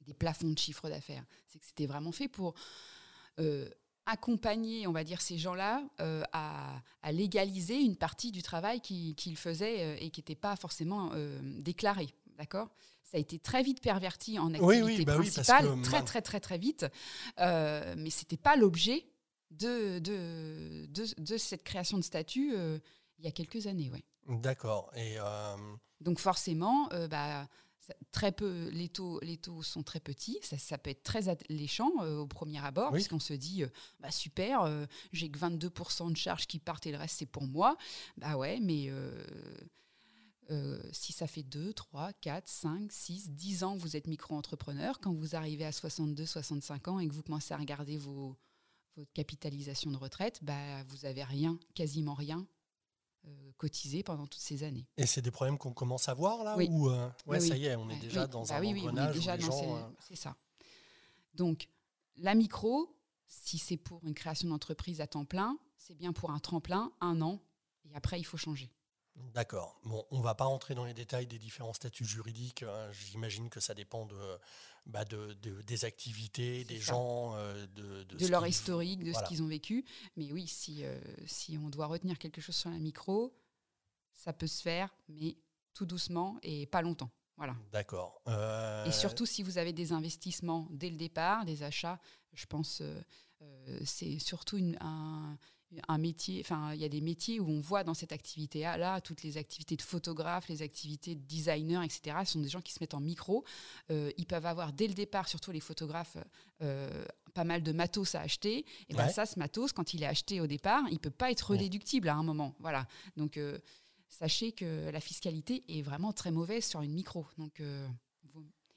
des, 0.03 0.15
plafonds 0.15 0.51
de 0.51 0.59
chiffre 0.59 0.89
d'affaires. 0.89 1.25
C'est 1.47 1.59
que 1.59 1.65
c'était 1.65 1.87
vraiment 1.87 2.13
fait 2.13 2.29
pour 2.29 2.55
euh, 3.41 3.69
accompagner, 4.07 4.87
on 4.87 4.93
va 4.93 5.03
dire, 5.03 5.23
ces 5.23 5.39
gens-là 5.39 5.83
euh, 6.01 6.23
à, 6.33 6.83
légaliser 7.11 7.81
une 7.81 7.97
partie 7.97 8.31
du 8.31 8.43
travail 8.43 8.81
qu'ils 8.81 9.37
faisaient 9.37 10.05
et 10.05 10.11
qui 10.11 10.21
n'était 10.21 10.35
pas 10.35 10.57
forcément 10.57 11.13
déclaré. 11.59 12.09
D'accord? 12.39 12.69
Ça 13.03 13.19
a 13.19 13.21
été 13.21 13.39
très 13.39 13.63
vite 13.63 13.81
perverti 13.81 14.39
en 14.39 14.53
activité 14.55 14.83
oui, 14.83 14.97
oui, 14.99 15.05
bah 15.05 15.15
principale, 15.15 15.81
très 15.83 16.03
très 16.03 16.23
très 16.23 16.41
très 16.41 16.59
vite, 16.59 16.87
mais 17.39 18.11
c'était 18.11 18.39
pas 18.39 18.57
l'objet 18.57 19.07
de, 19.59 19.99
de, 19.99 20.87
de, 21.19 21.37
cette 21.37 21.65
création 21.65 21.99
de 21.99 22.03
statut 22.03 22.55
euh, 22.55 22.79
il 23.19 23.25
y 23.25 23.29
a 23.29 23.31
quelques 23.31 23.67
années. 23.67 23.91
Ouais. 23.91 24.05
D'accord. 24.41 24.91
Et 24.97 25.17
euh, 25.19 25.57
Donc 26.01 26.19
forcément, 26.19 26.89
euh, 26.93 27.09
bah, 27.09 27.49
très 28.13 28.33
peu, 28.33 28.69
les, 28.73 28.89
taux, 28.89 29.21
les 29.23 29.37
taux 29.37 29.63
sont 29.63 29.83
très 29.83 30.01
petits. 30.01 30.39
Ça, 30.43 30.59
ça 30.59 30.79
peut 30.79 30.91
être 30.91 31.03
très 31.03 31.29
alléchant 31.29 31.91
au 32.01 32.27
premier 32.27 32.65
abord, 32.65 32.93
puisqu'on 32.93 33.21
se 33.21 33.35
dit 33.35 33.65
bah, 34.01 34.11
super, 34.11 34.87
j'ai 35.13 35.31
que 35.31 35.39
22% 35.39 36.11
de 36.11 36.17
charges 36.17 36.47
qui 36.47 36.59
partent 36.59 36.87
et 36.87 36.93
le 36.93 36.99
reste 36.99 37.19
c'est 37.19 37.27
pour 37.27 37.47
moi. 37.47 37.77
Bah 38.17 38.37
ouais, 38.37 38.59
mais. 38.61 38.91
si 40.93 41.13
ça 41.13 41.27
fait 41.27 41.43
2, 41.43 41.73
3, 41.73 42.13
4, 42.15 42.49
5, 42.49 42.93
6, 42.93 43.31
10 43.31 43.65
ans 43.65 43.77
que 43.77 43.83
vous 43.83 43.97
êtes 43.97 44.07
micro-entrepreneur, 44.07 44.99
quand 45.01 45.13
vous 45.13 45.37
arrivez 45.37 45.65
à 45.65 45.73
62, 45.73 46.25
65 46.27 46.89
ans 46.89 46.99
et 46.99 47.09
que 47.09 47.15
vous 47.15 47.23
commencez 47.23 47.55
à 47.55 47.59
regarder 47.59 47.99
vos, 47.99 48.37
votre 48.97 49.13
capitalisation 49.13 49.91
de 49.91 49.97
retraite, 49.97 50.41
bah, 50.43 50.83
vous 50.89 50.99
n'avez 51.03 51.25
rien, 51.25 51.59
quasiment 51.75 52.15
rien 52.15 52.47
euh, 53.27 53.53
cotisé 53.57 54.03
pendant 54.03 54.27
toutes 54.27 54.43
ces 54.43 54.65
années. 54.65 54.87
Et 54.97 55.07
c'est 55.07 55.23
des 55.23 55.31
problèmes 55.31 55.57
qu'on 55.57 55.73
commence 55.73 56.09
à 56.11 56.15
voir 56.15 56.45
là 56.45 56.57
Oui. 56.59 56.69
Ou, 56.71 56.91
euh, 56.91 57.09
ouais, 57.27 57.41
ça 57.41 57.57
y 57.57 57.67
est, 57.67 57.77
on 57.77 57.89
est 57.89 57.99
déjà 57.99 58.27
dans 58.27 58.43
bah 58.45 58.57
un 58.57 58.65
engrenage 58.65 59.15
déjà 59.15 59.35
euh, 59.35 59.91
C'est 59.99 60.17
ça. 60.17 60.37
Donc, 61.33 61.71
la 62.17 62.35
micro, 62.35 62.95
si 63.27 63.57
c'est 63.57 63.79
pour 63.79 64.05
une 64.05 64.15
création 64.15 64.49
d'entreprise 64.49 65.01
à 65.01 65.07
temps 65.07 65.25
plein, 65.25 65.59
c'est 65.79 65.95
bien 65.95 66.13
pour 66.13 66.31
un 66.33 66.39
tremplin, 66.39 66.93
un 67.01 67.23
an, 67.23 67.41
et 67.85 67.95
après, 67.95 68.21
il 68.21 68.25
faut 68.25 68.37
changer. 68.37 68.71
D'accord. 69.17 69.81
Bon, 69.85 70.05
on 70.11 70.19
ne 70.19 70.23
va 70.23 70.35
pas 70.35 70.45
rentrer 70.45 70.75
dans 70.75 70.85
les 70.85 70.95
détails 70.95 71.27
des 71.27 71.39
différents 71.39 71.73
statuts 71.73 72.05
juridiques. 72.05 72.63
Hein. 72.63 72.91
J'imagine 72.93 73.49
que 73.49 73.61
ça 73.61 73.75
dépend 73.75 74.07
de, 74.07 74.39
bah 74.87 75.05
de, 75.05 75.35
des 75.63 75.85
activités, 75.85 76.65
des 76.65 76.81
gens, 76.81 77.35
euh, 77.37 77.67
de, 77.75 78.03
de, 78.05 78.27
leur 78.27 78.47
historique, 78.47 79.05
de 79.05 79.13
ce 79.13 79.23
qu'ils 79.25 79.43
ont 79.43 79.47
vécu. 79.47 79.85
Mais 80.17 80.33
oui, 80.33 80.47
si, 80.47 80.85
euh, 80.85 80.99
si 81.27 81.59
on 81.59 81.69
doit 81.69 81.87
retenir 81.87 82.19
quelque 82.19 82.41
chose 82.41 82.57
sur 82.57 82.71
la 82.71 82.79
micro, 82.79 83.33
ça 84.15 84.33
peut 84.33 84.47
se 84.47 84.63
faire, 84.63 84.95
mais 85.09 85.37
tout 85.75 85.87
doucement 85.87 86.39
et 86.43 86.67
pas 86.67 86.83
longtemps. 86.83 87.11
Voilà. 87.37 87.57
D'accord. 87.73 88.23
Et 88.87 88.93
surtout 88.93 89.27
si 89.27 89.43
vous 89.43 89.59
avez 89.59 89.73
des 89.73 89.93
investissements 89.93 90.69
dès 90.71 90.91
le 90.91 90.97
départ, 90.97 91.45
des 91.45 91.65
achats, 91.65 92.01
je 92.33 92.47
pense 92.47 92.83
euh, 93.45 93.79
c'est 93.85 94.19
surtout 94.19 94.57
une, 94.57 94.77
un, 94.81 95.37
un 95.89 95.99
métier, 95.99 96.41
enfin, 96.41 96.73
il 96.75 96.81
y 96.81 96.85
a 96.85 96.89
des 96.89 97.01
métiers 97.01 97.41
où 97.41 97.49
on 97.49 97.61
voit 97.61 97.85
dans 97.85 97.95
cette 97.95 98.13
activité-là, 98.13 99.01
toutes 99.01 99.23
les 99.23 99.37
activités 99.37 99.77
de 99.77 99.83
photographe, 99.83 100.49
les 100.49 100.63
activités 100.63 101.15
de 101.15 101.21
designer, 101.21 101.83
etc., 101.83 102.17
ce 102.25 102.33
sont 102.33 102.41
des 102.41 102.49
gens 102.49 102.61
qui 102.61 102.73
se 102.73 102.79
mettent 102.81 102.95
en 102.95 103.01
micro. 103.01 103.45
Euh, 103.91 104.11
ils 104.17 104.27
peuvent 104.27 104.47
avoir 104.47 104.73
dès 104.73 104.87
le 104.87 104.95
départ, 104.95 105.29
surtout 105.29 105.51
les 105.51 105.61
photographes, 105.61 106.17
euh, 106.63 107.05
pas 107.35 107.45
mal 107.45 107.63
de 107.63 107.73
matos 107.73 108.15
à 108.15 108.21
acheter. 108.21 108.65
Et 108.89 108.95
bien 108.95 109.09
ça, 109.09 109.27
ce 109.27 109.39
matos, 109.39 109.73
quand 109.73 109.95
il 109.95 110.03
est 110.03 110.07
acheté 110.07 110.41
au 110.41 110.47
départ, 110.47 110.83
il 110.91 110.99
peut 110.99 111.11
pas 111.11 111.31
être 111.31 111.51
redéductible 111.51 112.09
à 112.09 112.15
un 112.15 112.23
moment. 112.23 112.55
Voilà. 112.61 112.87
Donc, 113.17 113.37
euh, 113.37 113.59
sachez 114.09 114.53
que 114.53 114.91
la 114.91 115.01
fiscalité 115.01 115.65
est 115.69 115.83
vraiment 115.83 116.13
très 116.13 116.31
mauvaise 116.31 116.65
sur 116.65 116.81
une 116.83 116.93
micro. 116.93 117.27
Donc, 117.39 117.61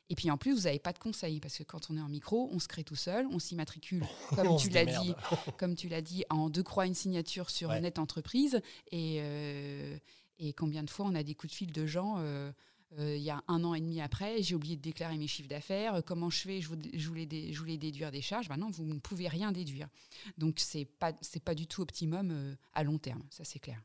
et 0.09 0.15
puis 0.15 0.31
en 0.31 0.37
plus, 0.37 0.53
vous 0.53 0.61
n'avez 0.61 0.79
pas 0.79 0.93
de 0.93 0.99
conseils 0.99 1.39
parce 1.39 1.57
que 1.57 1.63
quand 1.63 1.89
on 1.89 1.97
est 1.97 2.01
en 2.01 2.07
micro, 2.07 2.49
on 2.51 2.59
se 2.59 2.67
crée 2.67 2.83
tout 2.83 2.95
seul, 2.95 3.27
on 3.27 3.39
s'immatricule, 3.39 4.05
comme 4.35 4.57
tu 4.57 4.69
l'as 4.69 4.85
dit, 4.85 5.13
comme 5.57 5.75
tu 5.75 5.89
l'as 5.89 6.01
dit, 6.01 6.23
en 6.29 6.49
deux 6.49 6.63
croix 6.63 6.85
une 6.85 6.95
signature 6.95 7.49
sur 7.49 7.71
une 7.71 7.81
nette 7.81 7.99
entreprise. 7.99 8.61
Et, 8.91 9.19
euh, 9.21 9.97
et 10.39 10.53
combien 10.53 10.83
de 10.83 10.89
fois 10.89 11.05
on 11.05 11.15
a 11.15 11.23
des 11.23 11.35
coups 11.35 11.51
de 11.51 11.57
fil 11.57 11.71
de 11.71 11.85
gens 11.85 12.15
euh, 12.19 12.51
euh, 12.99 13.17
il 13.17 13.21
y 13.21 13.29
a 13.29 13.43
un 13.49 13.65
an 13.65 13.73
et 13.73 13.81
demi 13.81 13.99
après, 13.99 14.41
j'ai 14.41 14.55
oublié 14.55 14.77
de 14.77 14.81
déclarer 14.81 15.17
mes 15.17 15.27
chiffres 15.27 15.49
d'affaires. 15.49 16.01
Comment 16.05 16.29
je 16.29 16.39
fais 16.39 16.61
je 16.61 16.69
voulais, 16.69 16.89
je 16.93 17.59
voulais, 17.59 17.77
déduire 17.77 18.11
des 18.11 18.21
charges. 18.21 18.47
Non, 18.49 18.69
vous 18.69 18.85
ne 18.85 18.99
pouvez 18.99 19.27
rien 19.27 19.51
déduire. 19.51 19.89
Donc, 20.37 20.61
ce 20.61 20.77
n'est 20.77 20.85
pas, 20.85 21.11
pas 21.43 21.53
du 21.53 21.67
tout 21.67 21.81
optimum 21.81 22.55
à 22.73 22.83
long 22.83 22.97
terme, 22.97 23.23
ça 23.29 23.43
c'est 23.43 23.59
clair. 23.59 23.83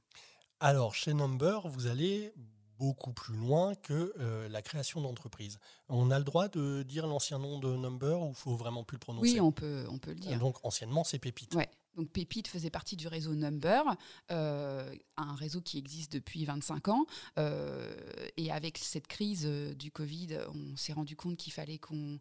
Alors, 0.61 0.95
chez 0.95 1.15
Number, 1.15 1.67
vous 1.67 1.89
allez 1.89 2.33
beaucoup 2.83 3.13
plus 3.13 3.37
loin 3.37 3.77
que 3.77 4.13
euh, 4.19 4.49
la 4.49 4.61
création 4.61 5.01
d'entreprise. 5.01 5.61
On 5.89 6.11
a 6.11 6.19
le 6.19 6.25
droit 6.25 6.49
de 6.49 6.83
dire 6.83 7.07
l'ancien 7.07 7.39
nom 7.39 7.61
de 7.61 7.77
Number 7.77 8.21
ou 8.21 8.35
faut 8.35 8.57
vraiment 8.57 8.83
plus 8.83 8.97
le 8.97 8.99
prononcer? 8.99 9.35
Oui, 9.35 9.41
on 9.41 9.53
peut, 9.53 9.85
on 9.89 9.99
peut 9.99 10.11
le 10.11 10.19
dire. 10.19 10.37
Donc 10.41 10.57
anciennement, 10.65 11.05
c'est 11.05 11.21
Pépite. 11.21 11.55
Ouais, 11.55 11.69
Donc 11.97 12.11
Pépite 12.11 12.49
faisait 12.49 12.71
partie 12.71 12.97
du 12.97 13.07
réseau 13.07 13.37
Number, 13.37 13.85
euh, 14.33 14.93
un 15.17 15.35
réseau 15.37 15.61
qui 15.61 15.79
existe 15.79 16.13
depuis 16.13 16.45
25 16.45 16.89
ans. 16.89 17.07
Euh, 17.39 17.95
et 18.37 18.51
avec 18.51 18.79
cette 18.79 19.07
crise 19.07 19.45
euh, 19.47 19.75
du 19.75 19.93
Covid, 19.93 20.39
on 20.53 20.77
s'est 20.77 20.93
rendu 20.93 21.15
compte 21.15 21.37
qu'il 21.37 21.53
fallait 21.53 21.79
qu'on 21.79 22.19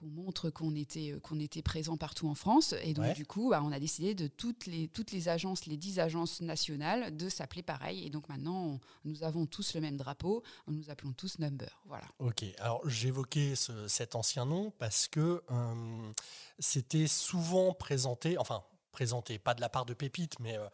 qu'on 0.00 0.06
montre 0.06 0.48
qu'on 0.50 0.74
était, 0.74 1.14
qu'on 1.22 1.38
était 1.38 1.60
présent 1.62 1.96
partout 1.98 2.28
en 2.28 2.34
France. 2.34 2.74
Et 2.82 2.94
donc, 2.94 3.04
Ouais. 3.04 3.12
du 3.14 3.26
coup, 3.26 3.50
bah, 3.50 3.60
on 3.62 3.70
a 3.70 3.78
décidé 3.78 4.14
de 4.14 4.26
toutes 4.28 4.66
les, 4.66 4.88
toutes 4.88 5.10
les 5.12 5.28
agences, 5.28 5.66
les 5.66 5.76
10 5.76 5.98
agences 5.98 6.40
nationales, 6.40 7.14
de 7.16 7.28
s'appeler 7.28 7.62
pareil. 7.62 8.06
Et 8.06 8.10
donc 8.10 8.28
maintenant, 8.28 8.64
on- 8.66 8.80
nous 9.04 9.22
avons 9.22 9.44
tous 9.46 9.74
le 9.74 9.80
même 9.80 9.96
drapeau. 9.96 10.42
Nous 10.68 10.88
appelons 10.90 11.12
tous 11.12 11.38
Number. 11.38 11.80
Voilà. 11.84 12.04
Ok, 12.18 12.44
alors 12.58 12.80
j'évoquais 12.88 13.54
ce- 13.56 13.88
cet 13.88 14.14
ancien 14.14 14.46
nom 14.46 14.72
parce 14.78 15.06
que 15.06 15.42
euh, 15.50 16.12
c'était 16.58 17.06
souvent 17.06 17.72
présenté, 17.74 18.38
enfin 18.38 18.62
présenté, 18.92 19.38
pas 19.38 19.54
de 19.54 19.60
la 19.60 19.68
part 19.68 19.84
de 19.84 19.94
Pépite, 19.94 20.38
mais 20.40 20.56
euh, 20.58 20.66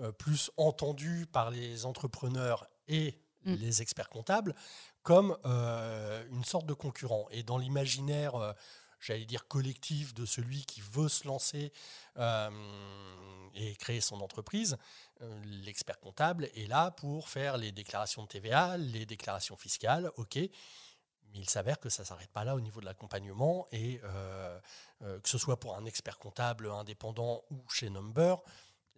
euh, 0.00 0.12
plus 0.12 0.50
entendu 0.56 1.26
par 1.30 1.50
les 1.50 1.84
entrepreneurs 1.86 2.66
et 2.88 3.14
Mm. 3.44 3.54
les 3.54 3.82
experts 3.82 4.08
comptables 4.08 4.54
comme 5.02 5.36
euh, 5.44 6.24
une 6.30 6.44
sorte 6.44 6.66
de 6.66 6.74
concurrent. 6.74 7.26
Et 7.30 7.42
dans 7.42 7.58
l'imaginaire, 7.58 8.36
euh, 8.36 8.52
j'allais 9.00 9.24
dire 9.24 9.48
collectif 9.48 10.14
de 10.14 10.24
celui 10.24 10.64
qui 10.64 10.80
veut 10.80 11.08
se 11.08 11.26
lancer 11.26 11.72
euh, 12.18 12.50
et 13.54 13.74
créer 13.76 14.00
son 14.00 14.20
entreprise, 14.20 14.76
l'expert 15.44 16.00
comptable 16.00 16.48
est 16.54 16.68
là 16.68 16.90
pour 16.90 17.28
faire 17.28 17.56
les 17.56 17.70
déclarations 17.70 18.22
de 18.22 18.28
TVA, 18.28 18.76
les 18.76 19.06
déclarations 19.06 19.56
fiscales, 19.56 20.10
ok. 20.16 20.36
Mais 20.36 21.38
il 21.38 21.48
s'avère 21.48 21.78
que 21.78 21.88
ça 21.88 22.02
ne 22.02 22.06
s'arrête 22.06 22.30
pas 22.30 22.44
là 22.44 22.56
au 22.56 22.60
niveau 22.60 22.80
de 22.80 22.86
l'accompagnement 22.86 23.66
et 23.70 24.00
que 25.00 25.28
ce 25.28 25.38
soit 25.38 25.60
pour 25.60 25.76
un 25.76 25.84
expert 25.84 26.18
comptable 26.18 26.70
indépendant 26.70 27.42
ou 27.50 27.62
chez 27.68 27.88
Number, 27.88 28.42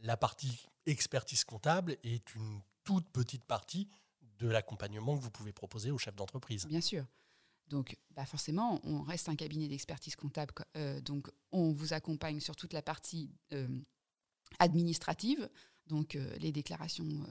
la 0.03 0.17
partie 0.17 0.67
expertise 0.87 1.45
comptable 1.45 1.97
est 2.03 2.35
une 2.35 2.61
toute 2.85 3.09
petite 3.11 3.45
partie 3.45 3.89
de 4.39 4.49
l'accompagnement 4.49 5.17
que 5.17 5.23
vous 5.23 5.31
pouvez 5.31 5.53
proposer 5.53 5.91
aux 5.91 5.99
chefs 5.99 6.17
d'entreprise. 6.17 6.67
Bien 6.67 6.81
sûr. 6.81 7.05
Donc, 7.69 7.97
bah 8.11 8.27
forcément, 8.27 8.81
on 8.85 9.03
reste 9.03 9.29
un 9.29 9.37
cabinet 9.37 9.69
d'expertise 9.69 10.17
comptable. 10.17 10.53
co- 10.53 10.65
euh, 10.77 11.01
donc, 11.01 11.29
on 11.51 11.73
vous 11.73 11.93
accompagne 11.95 12.41
sur 12.41 12.57
toute 12.57 12.73
la 12.75 12.83
partie 12.83 13.31
euh, 13.53 13.67
administrative, 14.59 15.49
donc 15.87 16.15
euh, 16.15 16.37
les 16.39 16.53
déclarations 16.53 17.27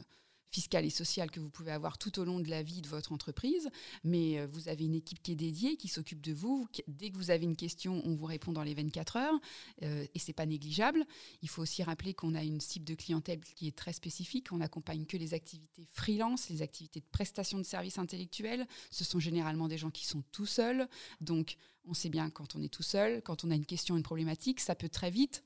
fiscales 0.54 0.86
et 0.86 0.92
sociales 0.92 1.32
que 1.32 1.40
vous 1.40 1.50
pouvez 1.50 1.72
avoir 1.72 1.98
tout 1.98 2.20
au 2.20 2.24
long 2.24 2.40
de 2.40 2.50
la 2.50 2.62
vie 2.62 2.82
de 2.82 2.88
votre 2.88 3.12
entreprise. 3.12 3.70
Mais 4.04 4.40
euh, 4.40 4.48
vous 4.48 4.70
avez 4.70 4.86
une 4.86 4.94
équipe 4.94 5.22
qui 5.22 5.32
est 5.32 5.36
dédiée, 5.36 5.78
qui 5.78 5.88
s'occupe 5.88 6.22
de 6.22 6.32
vous. 6.32 6.68
Dès 6.88 7.10
que 7.10 7.18
vous 7.18 7.32
avez 7.32 7.44
une 7.44 7.56
question, 7.56 8.02
on 8.06 8.14
vous 8.14 8.26
répond 8.26 8.52
dans 8.52 8.64
les 8.64 8.76
24 8.76 9.18
heures. 9.18 9.40
euh, 9.82 10.06
et 10.14 10.20
c'est 10.20 10.34
pas 10.34 10.46
négligeable. 10.46 11.06
Il 11.42 11.50
faut 11.50 11.64
aussi 11.64 11.82
rappeler 11.82 12.14
qu'on 12.14 12.36
a 12.36 12.44
une 12.44 12.62
cible 12.62 12.86
de 12.86 12.94
clientèle 12.94 13.40
qui 13.40 13.68
est 13.68 13.76
très 13.76 13.94
spécifique. 13.94 14.52
On 14.52 14.58
n'accompagne 14.58 15.06
que 15.06 15.18
les 15.18 15.34
activités 15.34 15.88
freelance, 15.92 16.50
les 16.50 16.62
activités 16.62 17.00
de 17.00 17.06
prestation 17.12 17.58
de 17.58 17.64
services 17.64 17.98
intellectuels. 17.98 18.68
Ce 18.92 19.04
sont 19.04 19.20
généralement 19.20 19.68
des 19.68 19.78
gens 19.78 19.90
qui 19.92 20.06
sont 20.06 20.24
tout 20.32 20.46
seuls. 20.46 20.88
Donc, 21.20 21.58
on 21.86 21.94
sait 21.94 22.10
bien 22.10 22.30
quand 22.30 22.56
on 22.56 22.62
est 22.62 22.74
tout 22.74 22.84
seul, 22.84 23.22
quand 23.24 23.44
on 23.44 23.52
a 23.52 23.56
une 23.56 23.66
question, 23.66 23.98
une 23.98 24.04
problématique, 24.04 24.60
ça 24.60 24.76
peut 24.76 24.90
très 24.90 25.10
vite 25.10 25.44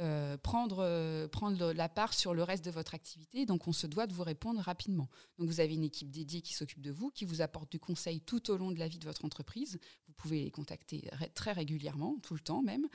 euh, 0.00 0.36
prendre, 0.36 0.78
euh, 0.80 1.28
prendre 1.28 1.72
la 1.72 1.88
part 1.88 2.14
sur 2.14 2.34
le 2.34 2.42
reste 2.42 2.64
de 2.64 2.70
votre 2.70 2.94
activité. 2.94 3.46
Donc, 3.46 3.68
on 3.68 3.72
se 3.72 3.86
doit 3.86 4.06
de 4.06 4.12
vous 4.12 4.24
répondre 4.24 4.60
rapidement. 4.60 5.08
Donc, 5.38 5.48
vous 5.48 5.60
avez 5.60 5.74
une 5.74 5.84
équipe 5.84 6.10
dédiée 6.10 6.40
qui 6.40 6.54
s'occupe 6.54 6.80
de 6.80 6.90
vous, 6.90 7.10
qui 7.10 7.24
vous 7.24 7.40
apporte 7.42 7.70
du 7.70 7.78
conseil 7.78 8.20
tout 8.20 8.50
au 8.50 8.56
long 8.56 8.70
de 8.70 8.78
la 8.78 8.88
vie 8.88 8.98
de 8.98 9.04
votre 9.04 9.24
entreprise. 9.24 9.78
Vous 10.08 10.14
pouvez 10.14 10.44
les 10.44 10.50
contacter 10.50 11.08
très 11.34 11.52
régulièrement, 11.52 12.16
tout 12.22 12.34
le 12.34 12.40
temps 12.40 12.62
même. 12.62 12.88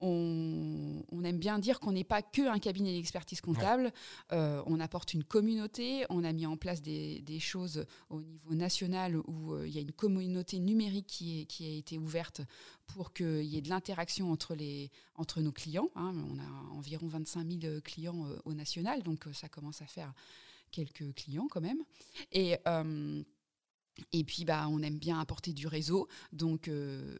On, 0.00 1.02
on 1.10 1.24
aime 1.24 1.38
bien 1.38 1.58
dire 1.58 1.80
qu'on 1.80 1.92
n'est 1.92 2.04
pas 2.04 2.22
que 2.22 2.48
un 2.48 2.58
cabinet 2.58 2.92
d'expertise 2.92 3.40
comptable. 3.40 3.92
Euh, 4.32 4.62
on 4.66 4.78
apporte 4.80 5.12
une 5.14 5.24
communauté. 5.24 6.04
On 6.08 6.22
a 6.24 6.32
mis 6.32 6.46
en 6.46 6.56
place 6.56 6.82
des, 6.82 7.20
des 7.22 7.40
choses 7.40 7.84
au 8.10 8.20
niveau 8.22 8.54
national 8.54 9.16
où 9.16 9.54
euh, 9.54 9.66
il 9.66 9.74
y 9.74 9.78
a 9.78 9.80
une 9.80 9.92
communauté 9.92 10.58
numérique 10.60 11.06
qui, 11.06 11.40
est, 11.40 11.44
qui 11.46 11.64
a 11.66 11.70
été 11.76 11.98
ouverte 11.98 12.42
pour 12.86 13.12
qu'il 13.12 13.42
y 13.44 13.56
ait 13.56 13.60
de 13.62 13.68
l'interaction 13.68 14.30
entre, 14.30 14.54
les, 14.54 14.90
entre 15.16 15.40
nos 15.40 15.52
clients. 15.52 15.90
hein. 15.96 16.14
On 16.30 16.38
a 16.38 16.76
environ 16.76 17.06
25 17.08 17.46
000 17.60 17.80
clients 17.82 18.26
euh, 18.26 18.38
au 18.44 18.54
national, 18.54 19.02
donc 19.02 19.26
ça 19.32 19.48
commence 19.48 19.82
à 19.82 19.86
faire 19.86 20.12
quelques 20.70 21.14
clients 21.14 21.48
quand 21.50 21.60
même. 21.62 21.82
Et, 22.32 22.56
et 24.12 24.22
puis, 24.24 24.44
bah, 24.44 24.68
on 24.70 24.80
aime 24.82 24.98
bien 24.98 25.18
apporter 25.18 25.52
du 25.52 25.66
réseau. 25.66 26.08
Donc, 26.32 26.68
euh, 26.68 27.16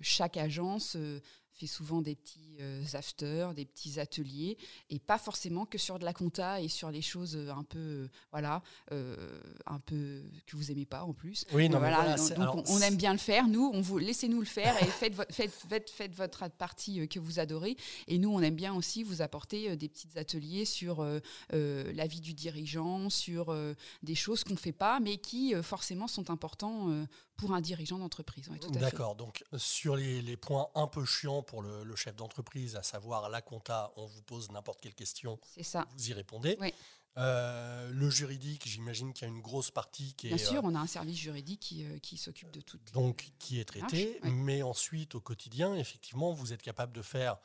chaque 0.00 0.36
agence 0.38 0.96
euh, 0.96 1.20
fait 1.58 1.66
souvent 1.66 2.00
des 2.02 2.14
petits 2.14 2.56
euh, 2.60 2.82
afters, 2.92 3.52
des 3.54 3.64
petits 3.64 3.98
ateliers, 3.98 4.56
et 4.90 4.98
pas 4.98 5.18
forcément 5.18 5.66
que 5.66 5.76
sur 5.78 5.98
de 5.98 6.04
la 6.04 6.12
compta 6.12 6.60
et 6.60 6.68
sur 6.68 6.90
les 6.90 7.02
choses 7.02 7.36
euh, 7.36 7.50
un 7.50 7.64
peu, 7.64 7.78
euh, 7.78 8.08
voilà, 8.30 8.62
euh, 8.92 9.40
un 9.66 9.80
peu 9.80 10.22
que 10.46 10.56
vous 10.56 10.70
aimez 10.70 10.86
pas 10.86 11.02
en 11.02 11.12
plus. 11.12 11.44
Oui, 11.52 11.68
non, 11.68 11.80
Mais 11.80 11.88
mais 11.90 11.94
voilà, 11.96 12.16
donc, 12.16 12.30
alors, 12.32 12.56
on, 12.56 12.76
on 12.76 12.80
aime 12.80 12.96
bien 12.96 13.12
le 13.12 13.18
faire. 13.18 13.48
Nous, 13.48 13.70
on 13.74 13.80
vous 13.80 13.98
laissez-nous 13.98 14.40
le 14.40 14.46
faire 14.46 14.80
et 14.82 14.86
faites, 14.86 15.14
vo- 15.14 15.24
faites, 15.30 15.50
faites, 15.52 15.90
faites 15.90 16.14
votre 16.14 16.48
partie 16.50 17.08
que 17.08 17.18
vous 17.18 17.38
adorez. 17.40 17.76
Et 18.06 18.18
nous, 18.18 18.30
on 18.32 18.40
aime 18.40 18.54
bien 18.56 18.74
aussi 18.74 19.02
vous 19.02 19.20
apporter 19.22 19.76
des 19.76 19.88
petits 19.88 20.16
ateliers 20.18 20.64
sur 20.64 21.00
euh, 21.00 21.18
euh, 21.54 21.92
la 21.92 22.06
vie 22.06 22.20
du 22.20 22.34
dirigeant, 22.34 23.10
sur 23.10 23.54
des 24.02 24.14
choses 24.14 24.44
qu'on 24.44 24.52
ne 24.54 24.58
fait 24.58 24.72
pas, 24.72 25.00
mais 25.00 25.16
qui 25.16 25.54
forcément 25.62 26.06
sont 26.06 26.30
importants 26.30 26.88
pour 27.36 27.52
un 27.52 27.60
dirigeant 27.60 27.98
d'entreprise. 27.98 28.48
Ouais. 28.48 28.58
D'accord, 28.72 29.14
donc 29.14 29.44
sur 29.56 29.94
les, 29.96 30.20
les 30.22 30.36
points 30.36 30.68
un 30.74 30.88
peu 30.88 31.04
chiants 31.04 31.42
pour 31.48 31.62
le, 31.62 31.82
le 31.82 31.96
chef 31.96 32.14
d'entreprise, 32.14 32.76
à 32.76 32.82
savoir 32.82 33.28
la 33.30 33.42
compta, 33.42 33.90
on 33.96 34.06
vous 34.06 34.22
pose 34.22 34.50
n'importe 34.52 34.80
quelle 34.80 34.94
question, 34.94 35.40
ça. 35.62 35.88
vous 35.96 36.10
y 36.10 36.12
répondez. 36.12 36.56
Oui. 36.60 36.72
Euh, 37.16 37.90
le 37.90 38.10
juridique, 38.10 38.62
j'imagine 38.68 39.12
qu'il 39.12 39.26
y 39.26 39.30
a 39.30 39.34
une 39.34 39.40
grosse 39.40 39.72
partie 39.72 40.14
qui 40.14 40.28
est, 40.28 40.34
Bien 40.34 40.38
sûr, 40.38 40.58
euh, 40.58 40.68
on 40.68 40.74
a 40.76 40.78
un 40.78 40.86
service 40.86 41.16
juridique 41.16 41.58
qui, 41.58 41.84
euh, 41.84 41.98
qui 41.98 42.16
s'occupe 42.16 42.52
de 42.52 42.60
tout. 42.60 42.78
donc, 42.92 43.32
qui 43.40 43.58
est 43.58 43.64
traité, 43.64 44.20
Marche, 44.22 44.34
mais 44.36 44.62
ensuite 44.62 45.16
au 45.16 45.20
quotidien, 45.20 45.74
effectivement, 45.74 46.32
vous 46.32 46.52
êtes 46.52 46.62
capable 46.62 46.92
de 46.92 47.02
faire 47.02 47.38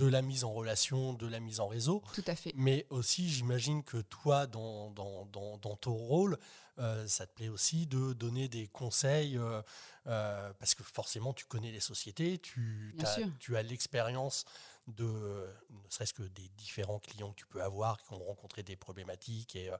de 0.00 0.06
la 0.06 0.22
mise 0.22 0.44
en 0.44 0.52
relation, 0.52 1.12
de 1.12 1.26
la 1.26 1.40
mise 1.40 1.60
en 1.60 1.68
réseau, 1.68 2.02
Tout 2.14 2.24
à 2.26 2.34
fait. 2.34 2.52
mais 2.56 2.86
aussi 2.88 3.28
j'imagine 3.28 3.84
que 3.84 3.98
toi, 3.98 4.46
dans, 4.46 4.90
dans, 4.92 5.26
dans, 5.26 5.58
dans 5.58 5.76
ton 5.76 5.92
rôle, 5.92 6.38
euh, 6.78 7.06
ça 7.06 7.26
te 7.26 7.34
plaît 7.34 7.50
aussi 7.50 7.86
de 7.86 8.14
donner 8.14 8.48
des 8.48 8.66
conseils, 8.66 9.36
euh, 9.36 9.60
euh, 10.06 10.52
parce 10.58 10.74
que 10.74 10.82
forcément 10.82 11.34
tu 11.34 11.44
connais 11.44 11.70
les 11.70 11.80
sociétés, 11.80 12.38
tu, 12.38 12.96
sûr. 13.14 13.26
tu 13.38 13.58
as 13.58 13.62
l'expérience 13.62 14.46
de, 14.88 15.04
ne 15.04 15.90
serait-ce 15.90 16.14
que 16.14 16.22
des 16.22 16.48
différents 16.56 16.98
clients 16.98 17.32
que 17.32 17.40
tu 17.40 17.46
peux 17.46 17.62
avoir, 17.62 17.98
qui 18.02 18.14
ont 18.14 18.24
rencontré 18.24 18.62
des 18.62 18.76
problématiques. 18.76 19.54
Et, 19.54 19.70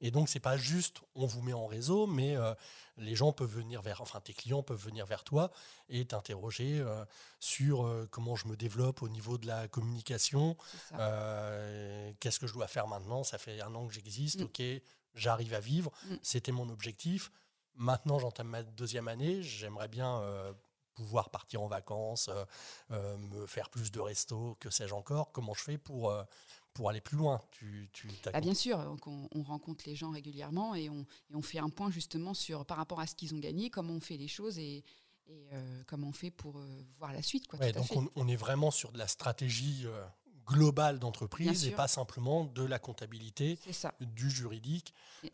et 0.00 0.10
donc, 0.10 0.28
c'est 0.28 0.40
pas 0.40 0.56
juste 0.56 1.00
on 1.14 1.26
vous 1.26 1.42
met 1.42 1.52
en 1.52 1.66
réseau, 1.66 2.06
mais 2.06 2.36
euh, 2.36 2.54
les 2.96 3.14
gens 3.14 3.32
peuvent 3.32 3.50
venir 3.54 3.82
vers, 3.82 4.00
enfin, 4.00 4.20
tes 4.20 4.32
clients 4.32 4.62
peuvent 4.62 4.82
venir 4.82 5.04
vers 5.06 5.24
toi 5.24 5.50
et 5.88 6.04
t'interroger 6.06 6.80
euh, 6.80 7.04
sur 7.38 7.84
euh, 7.86 8.08
comment 8.10 8.34
je 8.36 8.46
me 8.48 8.56
développe 8.56 9.02
au 9.02 9.08
niveau 9.08 9.36
de 9.38 9.46
la 9.46 9.68
communication, 9.68 10.56
qu'est-ce 12.20 12.38
que 12.40 12.46
je 12.46 12.52
dois 12.54 12.66
faire 12.68 12.86
maintenant 12.86 13.24
Ça 13.24 13.38
fait 13.38 13.60
un 13.60 13.74
an 13.74 13.86
que 13.86 13.92
j'existe, 13.94 14.40
Mm. 14.40 14.44
ok, 14.44 14.62
j'arrive 15.14 15.54
à 15.54 15.60
vivre, 15.60 15.90
Mm. 16.08 16.14
c'était 16.22 16.52
mon 16.52 16.68
objectif. 16.70 17.30
Maintenant, 17.74 18.18
j'entame 18.18 18.48
ma 18.48 18.62
deuxième 18.62 19.08
année, 19.08 19.42
j'aimerais 19.42 19.88
bien 19.88 20.22
pouvoir 20.94 21.30
partir 21.30 21.62
en 21.62 21.66
vacances, 21.68 22.28
me 22.90 23.46
faire 23.46 23.70
plus 23.70 23.90
de 23.90 24.00
restos, 24.00 24.56
que 24.60 24.68
sais-je 24.70 24.92
encore. 24.92 25.32
Comment 25.32 25.54
je 25.54 25.62
fais 25.62 25.78
pour, 25.78 26.12
pour 26.74 26.88
aller 26.90 27.00
plus 27.00 27.16
loin 27.16 27.40
tu, 27.50 27.88
tu, 27.92 28.08
t'as 28.22 28.30
Ah, 28.34 28.40
bien 28.40 28.54
sûr, 28.54 28.78
donc 28.84 29.06
on, 29.06 29.28
on 29.34 29.42
rencontre 29.42 29.84
les 29.86 29.96
gens 29.96 30.10
régulièrement 30.10 30.74
et 30.74 30.88
on, 30.88 31.00
et 31.30 31.34
on 31.34 31.42
fait 31.42 31.58
un 31.58 31.68
point 31.70 31.90
justement 31.90 32.34
sur 32.34 32.64
par 32.64 32.76
rapport 32.76 33.00
à 33.00 33.06
ce 33.06 33.14
qu'ils 33.14 33.34
ont 33.34 33.38
gagné, 33.38 33.70
comment 33.70 33.94
on 33.94 34.00
fait 34.00 34.16
les 34.16 34.28
choses 34.28 34.58
et, 34.58 34.84
et, 35.26 35.48
euh, 35.52 35.82
comment 35.86 36.08
on 36.08 36.12
fait 36.12 36.30
pour 36.30 36.58
euh, 36.58 36.82
voir 36.98 37.12
la 37.12 37.22
suite. 37.22 37.46
Quoi, 37.48 37.58
Ouais, 37.58 37.72
donc 37.72 37.90
on, 37.94 38.08
on 38.16 38.28
est 38.28 38.36
vraiment 38.36 38.70
sur 38.70 38.92
de 38.92 38.98
la 38.98 39.06
stratégie 39.08 39.82
euh, 39.86 40.04
globale 40.46 40.98
d'entreprise 40.98 41.66
et 41.66 41.70
pas 41.72 41.88
simplement 41.88 42.44
de 42.44 42.64
la 42.64 42.78
comptabilité 42.78 43.58
ça. 43.72 43.92
du 44.00 44.30
juridique. 44.30 44.94
Et- 45.24 45.32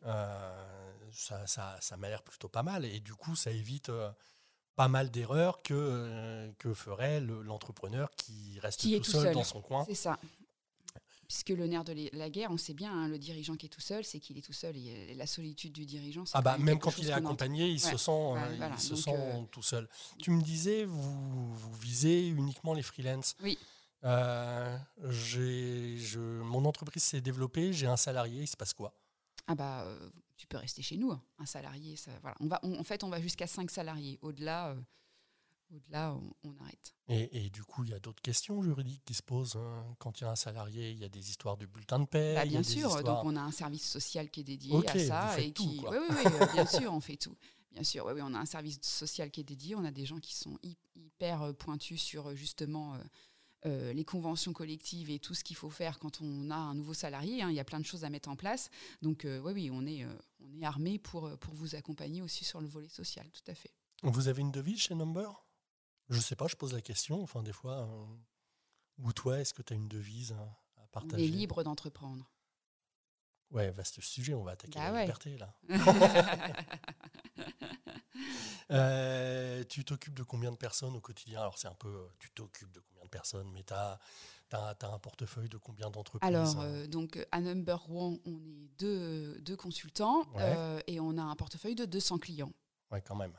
ça 1.13 1.47
ça, 1.47 1.79
ça 1.81 1.97
m'a 1.97 2.09
l'air 2.09 2.23
plutôt 2.23 2.49
pas 2.49 2.63
mal. 2.63 2.85
Et 2.85 3.01
du 3.01 3.15
coup, 3.15 3.35
ça 3.37 3.51
évite 3.51 3.91
pas 4.75 4.89
mal 4.89 5.11
d'erreurs 5.11 5.63
que, 5.63 6.53
que 6.59 6.75
ferait 6.75 7.21
le- 7.21 7.41
l'entrepreneur 7.43 8.11
qui 8.17 8.59
reste 8.61 8.81
Qui 8.81 8.95
est 8.95 8.99
tout, 8.99 9.05
tout 9.05 9.11
seul, 9.13 9.23
seul. 9.25 9.35
dans 9.35 9.45
son 9.45 9.63
coin. 9.63 9.85
C'est 9.87 9.95
ça. 9.95 10.19
Puisque 11.29 11.49
le 11.51 11.67
nerf 11.67 11.83
de 11.85 12.09
la 12.17 12.31
guerre, 12.31 12.51
on 12.53 12.57
sait 12.57 12.75
bien, 12.75 12.93
hein, 12.93 13.09
le 13.09 13.19
dirigeant 13.19 13.57
qui 13.57 13.67
est 13.67 13.69
tout 13.69 13.81
seul, 13.81 14.05
c'est 14.05 14.21
qu'il 14.21 14.39
est 14.39 14.43
tout 14.43 14.53
seul. 14.53 14.77
Et 14.77 15.15
la 15.15 15.27
solitude 15.27 15.73
du 15.73 15.85
dirigeant, 15.85 16.25
c'est 16.25 16.37
Ah 16.37 16.43
bah, 16.43 16.57
même 16.59 16.79
quand 16.79 16.97
il 16.99 17.09
est 17.09 17.13
accompagné, 17.13 17.69
il 17.69 17.81
se 17.81 17.97
sent, 17.97 18.11
euh, 18.11 18.35
Ouais, 18.35 18.41
il 18.53 18.57
voilà. 18.59 18.77
se 18.79 18.91
Donc, 18.91 18.99
sent 18.99 19.11
euh, 19.15 19.43
tout 19.51 19.63
seul. 19.63 19.89
Tu 20.19 20.31
me 20.31 20.41
disais, 20.43 20.85
vous, 20.85 21.55
vous 21.55 21.75
visez 21.75 22.29
uniquement 22.29 22.75
les 22.75 22.83
freelances. 22.83 23.35
Oui. 23.43 23.59
Euh, 24.05 24.79
je, 25.09 26.19
mon 26.43 26.65
entreprise 26.65 27.03
s'est 27.03 27.21
développée, 27.21 27.73
j'ai 27.73 27.87
un 27.87 27.97
salarié, 27.97 28.43
il 28.43 28.47
se 28.47 28.57
passe 28.57 28.73
quoi? 28.75 28.95
Ah 29.49 29.55
bah, 29.55 29.83
euh, 29.87 30.11
tu 30.37 30.47
peux 30.47 30.59
rester 30.59 30.83
chez 30.83 30.97
nous. 30.97 31.11
hein. 31.13 31.23
Un 31.39 31.47
salarié, 31.47 31.97
ça, 31.97 32.11
voilà. 32.21 32.37
On 32.41 32.47
va, 32.47 32.61
on- 32.63 32.79
en 32.79 32.85
fait, 32.85 33.03
on 33.05 33.09
va 33.09 33.21
jusqu'à 33.21 33.47
5 33.47 33.71
salariés. 33.71 34.19
Au-delà, 34.23 34.77
Au-delà, 35.75 36.15
on, 36.15 36.33
on 36.49 36.57
arrête. 36.63 36.95
Et, 37.09 37.47
et 37.47 37.51
du 37.51 37.65
coup, 37.65 37.83
il 37.85 37.91
y 37.91 37.95
a 37.95 37.99
d'autres 37.99 38.23
questions 38.23 38.63
juridiques 38.63 39.03
qui 39.05 39.15
se 39.15 39.23
posent. 39.23 39.57
hein. 39.57 39.85
Quand 39.99 40.21
il 40.21 40.25
y 40.25 40.27
a 40.27 40.31
un 40.31 40.37
salarié, 40.37 40.93
il 40.93 40.99
y 40.99 41.05
a 41.05 41.09
des 41.09 41.29
histoires 41.31 41.57
de 41.57 41.67
bulletins 41.67 41.99
de 41.99 42.05
paie. 42.07 42.35
Bah, 42.35 42.45
bien 42.47 42.63
sûr, 42.63 42.89
histoires- 42.89 43.03
donc 43.23 43.33
on 43.33 43.37
a 43.37 43.41
un 43.43 43.51
service 43.51 43.87
social 43.89 44.31
qui 44.31 44.41
est 44.41 44.45
dédié 44.45 44.87
à 44.89 44.93
ça 45.07 45.41
et 45.41 45.53
tout, 45.53 45.69
qui, 45.69 45.77
quoi. 45.79 45.91
oui, 45.91 45.99
oui, 46.11 46.17
oui, 46.25 46.47
bien 46.53 46.67
sûr, 46.67 46.93
on 46.93 47.01
fait 47.01 47.17
tout. 47.17 47.37
Bien 47.73 47.83
sûr, 47.83 48.07
oui, 48.07 48.13
oui, 48.15 48.21
on 48.25 48.33
a 48.33 48.39
un 48.39 48.47
service 48.47 48.79
social 48.83 49.31
qui 49.31 49.41
est 49.41 49.45
dédié. 49.45 49.75
On 49.75 49.85
a 49.85 49.91
des 49.91 50.07
gens 50.07 50.19
qui 50.19 50.35
sont 50.35 50.57
hy- 50.63 50.79
hyper 50.95 51.43
euh, 51.43 51.53
pointus 51.53 52.01
sur 52.01 52.29
euh, 52.29 52.35
justement 52.35 52.95
euh, 52.95 52.99
euh, 53.67 53.93
les 53.93 54.05
conventions 54.05 54.53
collectives 54.53 55.11
et 55.11 55.19
tout 55.19 55.35
ce 55.35 55.43
qu'il 55.45 55.57
faut 55.57 55.69
faire 55.71 55.99
quand 55.99 56.21
on 56.23 56.51
a 56.51 56.57
un 56.57 56.75
nouveau 56.75 56.95
salarié. 56.95 57.43
hein. 57.43 57.51
Il 57.51 57.57
y 57.57 57.61
a 57.61 57.65
plein 57.65 57.81
de 57.81 57.85
choses 57.85 58.05
à 58.05 58.09
mettre 58.11 58.29
en 58.31 58.37
place. 58.37 58.71
Donc 59.03 59.25
euh, 59.25 59.41
oui, 59.41 59.53
oui, 59.53 59.71
on 59.73 59.85
est, 59.85 60.07
on 60.41 60.59
est 60.61 60.65
armé 60.65 60.99
pour, 60.99 61.37
pour 61.39 61.53
vous 61.55 61.75
accompagner 61.75 62.23
aussi 62.23 62.45
sur 62.45 62.61
le 62.63 62.69
volet 62.69 62.89
social, 62.89 63.29
tout 63.31 63.51
à 63.51 63.55
fait. 63.55 63.73
Vous 64.03 64.29
avez 64.29 64.41
une 64.43 64.53
devise 64.53 64.79
chez 64.81 64.95
Number? 64.95 65.43
Je 66.09 66.21
sais 66.21 66.37
pas, 66.37 66.47
je 66.47 66.57
pose 66.57 66.73
la 66.73 66.81
question. 66.81 67.23
Enfin, 67.23 67.43
des 67.43 67.53
fois. 67.53 67.79
euh, 67.89 68.05
Ou 68.99 69.13
toi, 69.13 69.41
est-ce 69.41 69.53
que 69.55 69.63
tu 69.63 69.73
as 69.73 69.77
une 69.77 69.89
devise 69.89 70.33
à, 70.33 70.37
à 70.37 70.83
On 70.85 70.87
partager? 70.89 71.25
est 71.25 71.29
libre 71.29 71.63
d'entreprendre. 71.65 72.31
Ouais, 73.51 73.71
vaste 73.71 74.01
sujet, 74.01 74.35
on 74.35 74.43
va 74.43 74.53
attaquer 74.53 74.79
Bah 74.79 74.87
la 74.87 74.93
ouais. 74.93 75.01
liberté 75.03 75.39
là. 75.39 75.55
Euh, 78.73 79.63
tu 79.65 79.85
t'occupes 79.85 80.15
de 80.15 80.25
combien 80.25 80.51
de 80.51 80.57
personnes 80.57 80.97
au 80.97 81.01
quotidien? 81.01 81.41
Alors 81.41 81.57
c'est 81.57 81.69
un 81.69 81.75
peu, 81.75 81.89
euh, 81.89 82.09
tu 82.19 82.31
t'occupes 82.31 82.73
de 82.73 82.81
combien 82.81 83.05
de 83.05 83.09
personnes, 83.09 83.49
mais 83.53 83.63
tu 83.63 83.73
as, 83.73 84.01
un 84.53 84.99
portefeuille 84.99 85.49
de 85.49 85.57
combien 85.57 85.89
d'entreprises? 85.91 86.27
Alors, 86.29 86.61
euh, 86.63 86.87
donc, 86.89 87.25
à 87.31 87.41
Number 87.41 87.89
One, 87.89 88.19
on 88.25 88.33
est 88.41 88.69
deux, 88.79 89.39
deux 89.41 89.57
consultants 89.57 90.25
Ouais. 90.35 90.83
et 90.89 90.99
on 90.99 91.17
a 91.17 91.23
un 91.23 91.37
portefeuille 91.37 91.77
de 91.77 91.85
200 91.85 92.19
clients. 92.19 92.53
Ouais, 92.91 93.01
quand 93.03 93.15
même. 93.15 93.37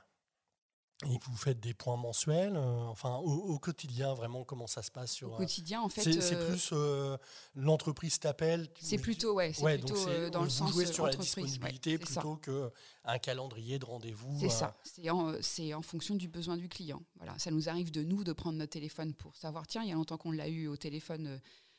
Et 1.05 1.19
vous 1.27 1.37
faites 1.37 1.59
des 1.59 1.75
points 1.75 1.95
mensuels, 1.95 2.55
euh, 2.55 2.79
enfin 2.87 3.17
au, 3.17 3.31
au 3.31 3.59
quotidien, 3.59 4.15
vraiment 4.15 4.43
comment 4.43 4.65
ça 4.65 4.81
se 4.81 4.89
passe 4.89 5.11
sur 5.11 5.29
Au 5.31 5.35
un- 5.35 5.37
quotidien, 5.37 5.79
en 5.81 5.89
fait, 5.89 6.01
C'est 6.01 6.33
euh, 6.33 6.49
plus 6.49 6.69
euh, 6.73 7.17
l'entreprise 7.53 8.17
t'appelle. 8.17 8.67
tu- 8.73 8.83
c'est 8.83 8.97
plutôt, 8.97 9.35
ouais, 9.35 9.53
c'est 9.53 9.61
Ouais, 9.63 9.77
plutôt 9.77 10.07
euh, 10.07 10.31
dans 10.31 10.41
le 10.41 10.49
sens 10.49 10.75
euh, 10.75 10.85
sur 10.87 11.05
la 11.05 11.11
ouais, 11.11 11.17
disponibilité 11.17 11.99
ça. 12.03 12.21
plutôt 12.21 12.37
qu'un 12.37 13.19
calendrier 13.19 13.77
de 13.77 13.85
rendez-vous. 13.85 14.39
C'est 14.39 14.47
euh, 14.47 14.49
ça, 14.49 14.75
c'est 14.83 15.09
en, 15.11 15.33
c'est 15.39 15.75
en 15.75 15.83
fonction 15.83 16.15
du 16.15 16.27
besoin 16.27 16.57
du 16.57 16.67
client. 16.67 17.03
Voilà, 17.17 17.37
ça 17.37 17.51
nous 17.51 17.69
arrive 17.69 17.91
de 17.91 18.01
nous 18.01 18.23
de 18.23 18.33
prendre 18.33 18.57
notre 18.57 18.71
téléphone 18.71 19.13
pour 19.13 19.35
savoir, 19.35 19.67
tiens, 19.67 19.83
il 19.83 19.89
y 19.89 19.91
a 19.91 19.95
longtemps 19.95 20.17
qu'on 20.17 20.31
l'a 20.31 20.47
eu 20.47 20.67
au 20.67 20.77
téléphone, 20.77 21.27
euh, 21.27 21.37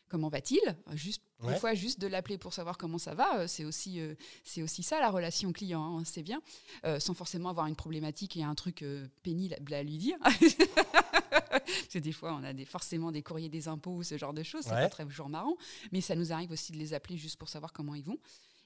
comment 0.08 0.28
va-t-il 0.28 0.60
Juste 0.94 1.22
Ouais. 1.40 1.52
des 1.54 1.60
fois, 1.60 1.72
juste 1.74 2.00
de 2.00 2.08
l'appeler 2.08 2.36
pour 2.36 2.52
savoir 2.52 2.76
comment 2.76 2.98
ça 2.98 3.14
va, 3.14 3.38
euh, 3.38 3.46
c'est 3.46 3.64
aussi, 3.64 4.00
euh, 4.00 4.16
c'est 4.42 4.60
aussi 4.60 4.82
ça 4.82 4.98
la 4.98 5.08
relation 5.08 5.52
client, 5.52 5.98
hein, 5.98 6.02
c'est 6.04 6.24
bien, 6.24 6.42
Euh, 6.84 6.98
sans 6.98 7.14
forcément 7.14 7.48
avoir 7.50 7.66
une 7.68 7.76
problématique 7.76 8.36
et 8.36 8.42
un 8.42 8.56
truc 8.56 8.82
euh, 8.82 9.06
pénible 9.22 9.54
à 9.72 9.82
lui 9.84 9.98
dire. 9.98 10.16
Parce 11.30 11.86
que 11.92 11.98
des 12.00 12.12
fois, 12.12 12.34
on 12.34 12.42
a 12.44 12.52
des, 12.52 12.64
forcément 12.64 13.12
des 13.12 13.22
courriers 13.22 13.48
des 13.48 13.68
impôts 13.68 13.96
ou 13.96 14.02
ce 14.02 14.18
genre 14.18 14.32
de 14.34 14.42
choses, 14.42 14.64
c'est 14.64 14.70
pas 14.70 14.88
très 14.88 15.04
toujours 15.04 15.28
marrant, 15.28 15.56
mais 15.92 16.00
ça 16.00 16.14
nous 16.16 16.32
arrive 16.32 16.50
aussi 16.50 16.72
de 16.72 16.76
les 16.78 16.92
appeler 16.94 17.16
juste 17.16 17.36
pour 17.36 17.48
savoir 17.48 17.72
comment 17.72 17.94
ils 17.94 18.04
vont. 18.04 18.18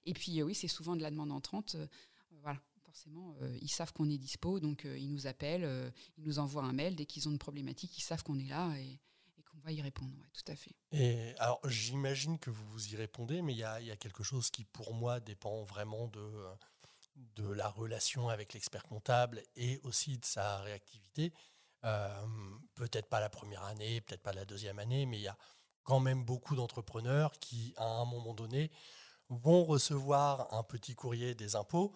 Et 0.06 0.14
puis, 0.14 0.40
euh, 0.40 0.44
oui, 0.44 0.54
c'est 0.54 0.68
souvent 0.68 0.96
de 0.96 1.02
la 1.02 1.11
demande 1.11 1.30
entrante. 1.32 1.75
euh, 1.75 1.87
voilà, 2.40 2.58
forcément, 2.84 3.34
euh, 3.42 3.56
ils 3.61 3.68
savent 3.70 3.92
qu'on 3.92 4.08
est 4.08 4.18
dispo, 4.18 4.61
donc 4.61 4.84
euh, 4.84 4.96
ils 4.99 5.11
nous 5.11 5.26
appellent, 5.26 5.64
euh, 5.64 5.90
ils 6.18 6.25
nous 6.25 6.38
envoient 6.38 6.64
un 6.64 6.72
mail 6.72 6.96
dès 6.96 7.04
qu'ils 7.06 7.28
ont 7.28 7.30
une 7.32 7.38
problématique, 7.38 7.96
ils 7.99 8.02
savent 8.02 8.22
qu'on 8.22 8.38
est 8.38 8.49
là 8.49 8.75
et, 8.78 8.99
qu'on 9.62 9.69
va 9.69 9.73
y 9.73 9.83
répondre. 9.83 10.12
Ouais, 10.19 10.28
tout 10.33 10.50
à 10.50 10.57
fait. 10.57 10.75
Et 10.90 11.35
alors, 11.38 11.61
j'imagine 11.64 12.38
que 12.38 12.50
vous 12.50 12.64
vous 12.71 12.92
y 12.92 12.97
répondez, 12.97 13.42
mais 13.42 13.52
il 13.52 13.59
y 13.59 13.64
a, 13.64 13.97
quelque 13.97 14.23
chose 14.23 14.50
qui, 14.50 14.64
pour 14.64 14.95
moi, 14.95 15.21
dépend 15.21 15.62
vraiment 15.64 16.09
de, 16.09 16.47
de 17.37 17.50
la 17.50 17.69
relation 17.69 18.28
avec 18.28 18.52
l'expert 18.52 18.85
comptable 18.85 19.42
et 19.57 19.81
aussi 19.85 20.19
de 20.19 20.25
sa 20.25 20.59
réactivité. 20.61 21.33
Euh, 21.85 22.26
peut-être 22.75 23.09
pas 23.09 23.21
la 23.21 23.28
première 23.28 23.64
année, 23.64 24.00
peut-être 24.00 24.23
pas 24.23 24.33
la 24.33 24.45
deuxième 24.45 24.78
année, 24.78 25.07
mais 25.07 25.19
il 25.19 25.23
y 25.23 25.28
a 25.28 25.38
quand 25.85 26.00
même 26.00 26.25
beaucoup 26.25 26.54
d'entrepreneurs 26.54 27.33
qui, 27.40 27.75
à 27.76 27.87
un 27.87 28.04
moment 28.04 28.35
donné, 28.35 28.71
vont 29.28 29.64
recevoir 29.64 30.52
un 30.54 30.62
petit 30.62 30.95
courrier 30.95 31.35
des 31.35 31.57
impôts 31.57 31.92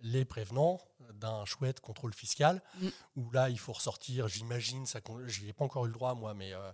les 0.00 0.24
prévenant 0.24 0.80
d'un 1.14 1.44
chouette 1.44 1.80
contrôle 1.80 2.12
fiscal, 2.14 2.62
Mm. 2.80 2.88
où 3.16 3.30
là, 3.30 3.48
il 3.50 3.58
faut 3.58 3.72
ressortir, 3.72 4.26
j'imagine, 4.28 4.84
ça, 4.86 5.00
j'y 5.26 5.48
ai 5.48 5.52
pas 5.52 5.64
encore 5.64 5.84
eu 5.84 5.88
le 5.88 5.94
droit, 5.94 6.14
moi, 6.14 6.34
mais 6.34 6.52
euh, 6.54 6.72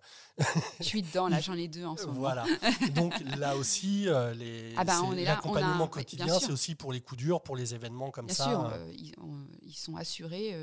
Je 0.79 0.85
suis 0.85 1.03
dedans, 1.03 1.29
là, 1.29 1.41
j'en 1.41 1.55
ai 1.55 1.69
deux 1.69 1.85
en 1.85 1.97
ce 1.97 2.07
moment. 2.07 2.19
voilà. 2.21 2.47
Donc 2.95 3.13
là 3.39 3.57
aussi, 3.57 4.09
euh, 4.09 4.33
les, 4.35 4.75
Ah 4.77 4.85
bah, 4.85 4.95
l'accompagnement 5.17 5.89
quotidien, 5.89 6.39
c'est 6.39 6.53
aussi 6.53 6.75
pour 6.75 6.93
les 6.93 7.01
coups 7.01 7.19
durs, 7.19 7.43
pour 7.43 7.57
les 7.57 7.75
événements 7.75 8.11
comme 8.11 8.27
Bien 8.27 8.35
ça. 8.35 8.45
sûr, 8.45 8.65
euh, 8.65 8.93
ils, 8.93 9.13
on- 9.21 9.47
ils 9.63 9.75
sont 9.75 9.97
assurés 9.97 10.55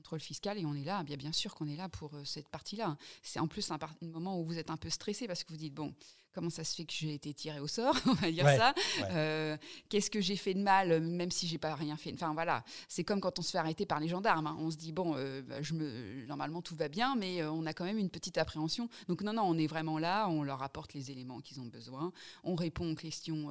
contrôle 0.00 0.20
fiscal 0.20 0.56
et 0.58 0.64
on 0.64 0.74
est 0.74 0.84
là, 0.84 1.02
bien, 1.04 1.16
bien 1.16 1.32
sûr 1.32 1.54
qu'on 1.54 1.68
est 1.68 1.76
là 1.76 1.88
pour 1.90 2.14
euh, 2.14 2.24
cette 2.24 2.48
partie-là. 2.48 2.96
C'est 3.22 3.38
en 3.38 3.46
plus 3.46 3.70
un, 3.70 3.78
par- 3.78 3.94
un 4.02 4.06
moment 4.06 4.40
où 4.40 4.44
vous 4.44 4.56
êtes 4.58 4.70
un 4.70 4.76
peu 4.78 4.88
stressé 4.88 5.26
parce 5.26 5.44
que 5.44 5.52
vous 5.52 5.58
dites, 5.58 5.74
bon, 5.74 5.94
comment 6.32 6.48
ça 6.48 6.64
se 6.64 6.74
fait 6.74 6.84
que 6.86 6.92
j'ai 6.94 7.12
été 7.12 7.34
tiré 7.34 7.60
au 7.60 7.66
sort, 7.66 7.94
on 8.06 8.14
va 8.14 8.30
dire 8.30 8.44
Ouais, 8.46 8.56
ça 8.56 8.72
ouais. 9.00 9.08
Euh, 9.10 9.56
Qu'est-ce 9.90 10.10
que 10.10 10.20
j'ai 10.22 10.36
fait 10.36 10.54
de 10.54 10.62
mal, 10.62 10.90
euh, 10.92 11.00
même 11.00 11.30
si 11.30 11.46
j'ai 11.46 11.58
pas 11.58 11.74
rien 11.74 11.96
fait 11.98 12.14
Enfin 12.14 12.32
voilà, 12.32 12.64
c'est 12.88 13.04
comme 13.04 13.20
quand 13.20 13.38
on 13.38 13.42
se 13.42 13.50
fait 13.50 13.58
arrêter 13.58 13.84
par 13.84 14.00
les 14.00 14.08
gendarmes. 14.08 14.46
hein. 14.46 14.56
On 14.58 14.70
se 14.70 14.76
dit, 14.78 14.92
bon, 14.92 15.14
euh, 15.16 15.42
bah, 15.42 15.60
je 15.60 15.74
me, 15.74 16.24
normalement 16.26 16.62
tout 16.62 16.76
va 16.76 16.88
bien, 16.88 17.14
mais 17.14 17.44
on 17.44 17.66
a 17.66 17.74
quand 17.74 17.84
même 17.84 17.98
une 17.98 18.10
petite 18.10 18.38
appréhension. 18.38 18.88
Donc 19.08 19.20
non, 19.22 19.34
non, 19.34 19.42
on 19.42 19.58
est 19.58 19.66
vraiment 19.66 19.98
là, 19.98 20.28
on 20.30 20.42
leur 20.42 20.62
apporte 20.62 20.94
les 20.94 21.10
éléments 21.10 21.40
qu'ils 21.40 21.60
ont 21.60 21.66
besoin, 21.66 22.10
on 22.42 22.54
répond 22.54 22.90
aux 22.90 22.96
questions. 22.96 23.50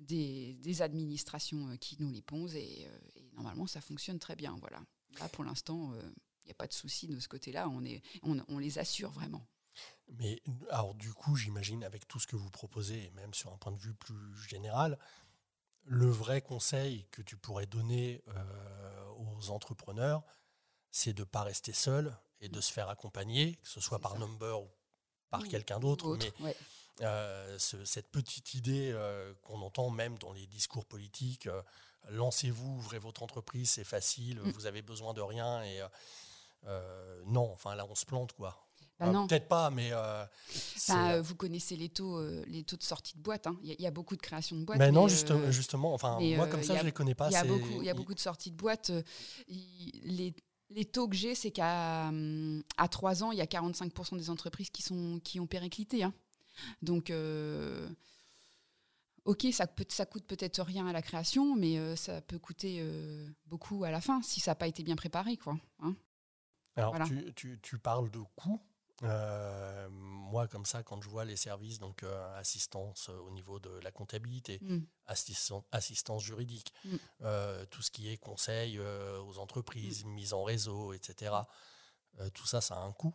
des, 0.00 0.54
des 0.60 0.82
administrations 0.82 1.76
qui 1.80 1.96
nous 2.00 2.10
les 2.10 2.20
posent 2.22 2.56
et, 2.56 2.82
et 3.16 3.30
normalement 3.36 3.66
ça 3.66 3.80
fonctionne 3.80 4.18
très 4.18 4.34
bien. 4.36 4.56
Voilà. 4.60 4.80
Là 5.20 5.28
pour 5.28 5.44
l'instant, 5.44 5.92
il 6.44 6.46
n'y 6.46 6.50
a 6.50 6.54
pas 6.54 6.66
de 6.66 6.72
souci 6.72 7.06
de 7.06 7.18
ce 7.20 7.28
côté-là, 7.28 7.68
on, 7.68 7.84
est, 7.84 8.02
on, 8.22 8.38
on 8.48 8.58
les 8.58 8.78
assure 8.78 9.10
vraiment. 9.10 9.46
Mais 10.18 10.42
alors 10.70 10.94
du 10.94 11.12
coup, 11.12 11.36
j'imagine 11.36 11.82
avec 11.84 12.06
tout 12.06 12.20
ce 12.20 12.26
que 12.26 12.36
vous 12.36 12.50
proposez, 12.50 13.06
et 13.06 13.10
même 13.12 13.32
sur 13.34 13.52
un 13.52 13.56
point 13.56 13.72
de 13.72 13.78
vue 13.78 13.94
plus 13.94 14.36
général, 14.48 14.98
le 15.84 16.08
vrai 16.08 16.40
conseil 16.40 17.06
que 17.10 17.22
tu 17.22 17.36
pourrais 17.36 17.66
donner 17.66 18.22
euh, 18.28 19.04
aux 19.18 19.50
entrepreneurs, 19.50 20.22
c'est 20.90 21.12
de 21.12 21.20
ne 21.22 21.24
pas 21.24 21.42
rester 21.42 21.72
seul 21.72 22.16
et 22.40 22.48
de 22.48 22.60
se 22.60 22.72
faire 22.72 22.88
accompagner, 22.88 23.56
que 23.56 23.68
ce 23.68 23.80
soit 23.80 23.98
par 23.98 24.12
ça. 24.12 24.18
number 24.18 24.62
ou 24.62 24.68
par 25.30 25.42
quelqu'un 25.48 25.80
d'autre, 25.80 26.06
Autre, 26.06 26.26
mais 26.38 26.46
ouais. 26.46 26.56
Euh, 27.00 27.58
ce- 27.58 27.84
cette 27.84 28.08
petite 28.10 28.54
idée 28.54 28.90
euh, 28.92 29.34
qu'on 29.42 29.60
entend 29.62 29.90
même 29.90 30.16
dans 30.18 30.32
les 30.32 30.46
discours 30.46 30.84
politiques, 30.84 31.46
euh, 31.46 31.62
lancez-vous, 32.10 32.76
ouvrez 32.76 32.98
votre 32.98 33.22
entreprise, 33.22 33.70
c'est 33.70 33.84
facile, 33.84 34.40
Mm. 34.40 34.50
vous 34.50 34.66
avez 34.66 34.82
besoin 34.82 35.14
de 35.14 35.20
rien 35.20 35.62
et 35.62 35.80
non, 37.26 37.50
enfin 37.52 37.74
là 37.74 37.86
on 37.90 37.94
se 37.94 38.04
plante 38.06 38.32
quoi. 38.32 38.60
Bah. 39.00 39.10
Peut-être 39.28 39.48
pas, 39.48 39.70
mais 39.70 39.88
euh, 39.92 40.24
Bah, 40.88 41.20
vous 41.20 41.34
connaissez 41.34 41.74
les 41.76 41.88
taux, 41.88 42.16
euh, 42.18 42.44
les 42.46 42.62
taux 42.62 42.76
de 42.76 42.82
sortie 42.84 43.16
de 43.16 43.22
boîte. 43.22 43.48
hein. 43.48 43.56
Il 43.62 43.68
y, 43.68 43.72
a- 43.72 43.74
y 43.80 43.86
beaucoup 43.90 44.14
de 44.14 44.22
création 44.22 44.54
de 44.56 44.64
boîtes. 44.64 44.78
mais 44.78 44.92
non, 44.92 45.06
euh, 45.06 45.08
juste- 45.08 45.50
justement, 45.50 45.92
enfin 45.94 46.20
moi 46.36 46.46
comme 46.46 46.62
ça 46.62 46.74
y 46.74 46.76
a- 46.76 46.80
je 46.80 46.86
les 46.86 46.92
connais 46.92 47.14
pas. 47.16 47.28
Il 47.28 47.32
y 47.32 47.36
a 47.36 47.44
beaucoup, 47.44 47.82
y 47.82 47.90
a 47.90 47.94
de 48.14 48.20
sorties 48.20 48.52
de 48.52 48.56
boîtes. 48.56 48.92
il- 49.48 50.00
les, 50.16 50.32
les 50.70 50.84
taux 50.84 51.08
que 51.08 51.16
j'ai, 51.16 51.34
c'est 51.34 51.50
qu'à 51.50 52.06
hum, 52.08 52.62
à 52.76 52.86
3 52.88 53.24
ans, 53.24 53.32
il 53.32 53.38
y 53.38 53.42
a 53.42 53.46
45% 53.46 54.16
des 54.16 54.30
entreprises 54.30 54.70
qui, 54.70 54.82
sont, 54.82 55.20
qui 55.24 55.40
ont 55.40 55.46
périclité. 55.48 56.04
hein. 56.04 56.14
Donc, 56.82 57.10
euh, 57.10 57.88
ok, 59.24 59.46
ça, 59.52 59.66
peut, 59.66 59.84
ça 59.88 60.06
coûte 60.06 60.26
peut-être 60.26 60.62
rien 60.62 60.86
à 60.86 60.92
la 60.92 61.02
création, 61.02 61.54
mais 61.56 61.78
euh, 61.78 61.96
ça 61.96 62.20
peut 62.20 62.38
coûter 62.38 62.78
euh, 62.80 63.28
beaucoup 63.46 63.84
à 63.84 63.90
la 63.90 64.00
fin 64.00 64.22
si 64.22 64.40
ça 64.40 64.52
n'a 64.52 64.54
pas 64.56 64.66
été 64.68 64.82
bien 64.82 64.96
préparé. 64.96 65.36
Quoi, 65.36 65.56
hein. 65.80 65.94
Alors, 66.76 66.90
Voilà. 66.90 67.06
tu, 67.06 67.32
tu- 67.34 67.60
tu 67.62 67.78
parles 67.78 68.10
de 68.10 68.20
coûts. 68.36 68.60
Moi, 69.90 70.48
comme 70.48 70.64
ça, 70.64 70.82
quand 70.82 71.00
je 71.02 71.08
vois 71.08 71.24
les 71.24 71.36
services, 71.36 71.78
donc 71.78 72.02
assistance 72.36 73.08
au 73.08 73.30
niveau 73.30 73.58
de 73.60 73.70
la 73.80 73.90
comptabilité, 73.92 74.58
Mm. 74.62 74.78
assistan- 75.06 75.64
assistance 75.72 76.22
juridique, 76.22 76.72
Mm. 76.84 76.96
tout 77.70 77.82
ce 77.82 77.90
qui 77.90 78.08
est 78.08 78.16
conseil 78.16 78.78
aux 78.80 79.38
entreprises, 79.38 80.04
mise 80.04 80.32
en 80.32 80.42
réseau, 80.44 80.92
etc. 80.92 81.32
tout 82.32 82.46
ça, 82.46 82.60
ça 82.60 82.76
a 82.76 82.80
un 82.80 82.92
coût. 82.92 83.14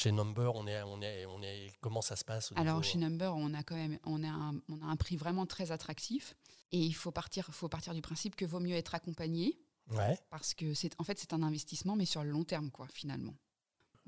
Chez 0.00 0.12
Number, 0.12 0.54
on 0.54 0.64
est, 0.68 0.80
on 0.84 1.02
est, 1.02 1.26
on 1.26 1.42
est, 1.42 1.72
comment 1.80 2.02
ça 2.02 2.14
se 2.14 2.24
passe 2.24 2.52
Alors 2.54 2.84
chez 2.84 2.98
Number, 2.98 3.34
on 3.34 3.52
a 3.52 3.64
quand 3.64 3.74
même 3.74 3.98
on 4.04 4.22
a 4.22 4.28
un, 4.28 4.54
on 4.68 4.80
a 4.80 4.84
un 4.84 4.94
prix 4.94 5.16
vraiment 5.16 5.44
très 5.44 5.72
attractif 5.72 6.36
et 6.70 6.78
il 6.78 6.92
faut 6.94 7.10
partir, 7.10 7.46
faut 7.50 7.68
partir 7.68 7.94
du 7.94 8.00
principe 8.00 8.36
que 8.36 8.44
vaut 8.44 8.60
mieux 8.60 8.76
être 8.76 8.94
accompagné 8.94 9.58
Ouais, 9.90 10.16
parce 10.30 10.54
que 10.54 10.72
c'est 10.72 10.94
en 11.00 11.04
fait 11.04 11.18
c'est 11.18 11.32
un 11.32 11.42
investissement 11.42 11.96
mais 11.96 12.04
sur 12.04 12.22
le 12.22 12.30
long 12.30 12.44
terme 12.44 12.70
quoi 12.70 12.86
finalement. 12.94 13.34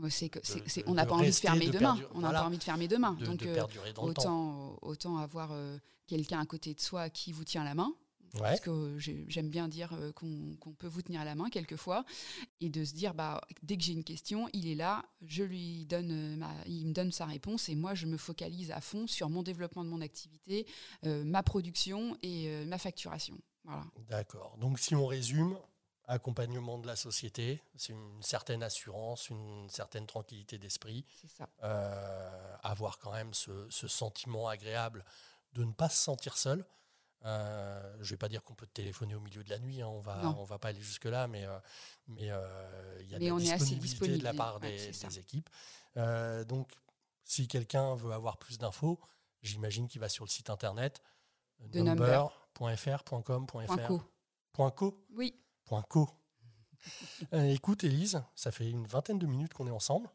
Euh, 0.00 0.08
C'est 0.10 0.28
que 0.28 0.38
c'est- 0.44 0.60
De- 0.60 0.68
c'est- 0.68 0.82
de- 0.84 0.88
on 0.90 0.94
n'a 0.94 1.04
de 1.04 1.08
pas 1.08 1.16
envie 1.16 1.30
de 1.30 1.34
fermer 1.34 1.66
de 1.66 1.72
demain. 1.72 1.96
perdurer- 1.96 2.08
On 2.14 2.20
n'a 2.20 2.26
voilà. 2.28 2.40
pas 2.42 2.46
envie 2.46 2.58
de 2.58 2.62
fermer 2.62 2.86
demain. 2.86 3.14
de, 3.14 3.26
Donc 3.26 3.42
euh, 3.42 3.64
autant 3.98 4.78
autant 4.82 5.16
avoir 5.18 5.50
euh, 5.50 5.76
quelqu'un 6.06 6.38
à 6.38 6.46
côté 6.46 6.72
de 6.72 6.80
soi 6.80 7.10
qui 7.10 7.32
vous 7.32 7.42
tient 7.44 7.64
la 7.64 7.74
main. 7.74 7.92
Ouais. 8.34 8.40
Parce 8.42 8.60
que 8.60 8.98
j'ai- 8.98 9.24
j'aime 9.28 9.48
bien 9.48 9.66
dire 9.68 9.92
euh, 9.94 10.12
qu'on 10.12 10.72
peut 10.78 10.86
vous 10.86 11.02
tenir 11.02 11.24
la 11.24 11.34
main 11.34 11.50
quelquefois 11.50 12.04
et 12.60 12.68
de 12.68 12.84
se 12.84 12.94
dire 12.94 13.12
bah 13.14 13.40
dès 13.62 13.76
que 13.76 13.82
j'ai 13.82 13.92
une 13.92 14.04
question, 14.04 14.48
il 14.52 14.68
est 14.68 14.74
là, 14.76 15.04
je 15.22 15.42
lui 15.42 15.84
donne 15.86 16.10
euh, 16.12 16.36
ma, 16.36 16.52
il 16.66 16.86
me 16.86 16.92
donne 16.92 17.10
sa 17.10 17.26
réponse 17.26 17.68
et 17.68 17.74
moi 17.74 17.94
je 17.94 18.06
me 18.06 18.16
focalise 18.16 18.70
à 18.70 18.80
fond 18.80 19.06
sur 19.08 19.28
mon 19.30 19.42
développement 19.42 19.82
de 19.84 19.88
mon 19.90 20.00
activité, 20.00 20.66
euh, 21.06 21.24
ma 21.24 21.42
production 21.42 22.16
et 22.22 22.48
euh, 22.48 22.64
ma 22.66 22.78
facturation. 22.78 23.36
Voilà. 23.64 23.84
D'accord. 24.08 24.56
Donc, 24.58 24.78
si 24.78 24.94
on 24.94 25.06
résume, 25.06 25.58
accompagnement 26.06 26.78
de 26.78 26.86
la 26.86 26.96
société, 26.96 27.62
c'est 27.76 27.92
une 27.92 28.22
certaine 28.22 28.62
assurance, 28.62 29.28
une 29.28 29.68
certaine 29.68 30.06
tranquillité 30.06 30.58
d'esprit. 30.58 31.04
C'est 31.20 31.30
ça. 31.30 31.48
Euh, 31.62 32.56
avoir 32.62 32.98
quand 32.98 33.12
même 33.12 33.32
ce, 33.34 33.66
ce 33.70 33.86
sentiment 33.86 34.48
agréable 34.48 35.04
de 35.52 35.64
ne 35.64 35.72
pas 35.72 35.88
se 35.88 36.02
sentir 36.02 36.36
seul. 36.36 36.64
Euh, 37.24 37.92
je 37.96 38.04
ne 38.04 38.08
vais 38.08 38.16
pas 38.16 38.28
dire 38.28 38.42
qu'on 38.42 38.54
peut 38.54 38.66
téléphoner 38.66 39.14
au 39.14 39.20
milieu 39.20 39.44
de 39.44 39.50
la 39.50 39.58
nuit, 39.58 39.82
hein, 39.82 39.88
on 39.88 40.00
va, 40.00 40.16
Non. 40.22 40.36
on 40.38 40.44
va 40.44 40.58
pas 40.58 40.68
aller 40.68 40.80
jusque-là, 40.80 41.28
mais 41.28 41.44
euh, 41.44 41.58
mais 42.08 42.30
euh, 42.30 43.02
il 43.02 43.10
y 43.10 43.14
a 43.14 43.18
de 43.18 43.24
Mais 43.24 43.30
la 43.30 43.44
est 43.44 43.52
assez 43.52 43.76
disponibilité 43.76 44.18
de 44.18 44.24
la 44.24 44.34
part 44.34 44.60
des, 44.60 45.18
équipes. 45.18 45.50
Donc, 46.48 46.72
si 47.24 47.46
quelqu'un 47.46 47.94
veut 47.94 48.12
avoir 48.12 48.38
plus 48.38 48.58
d'infos, 48.58 48.98
j'imagine 49.42 49.86
qu'il 49.86 50.00
va 50.00 50.08
sur 50.08 50.24
le 50.24 50.30
site 50.30 50.50
internet 50.50 51.02
De 51.60 51.80
Number. 51.80 52.32
number.fr.com.fr. 52.60 54.72
Co. 54.74 55.06
Oui. 55.14 55.34
Point 55.64 55.82
co. 55.82 56.08
Écoute, 57.32 57.84
Élise, 57.84 58.22
ça 58.34 58.50
fait 58.50 58.68
une 58.68 58.86
vingtaine 58.86 59.18
de 59.18 59.26
minutes 59.26 59.52
qu'on 59.52 59.66
est 59.66 59.72
ensemble. 59.72 60.08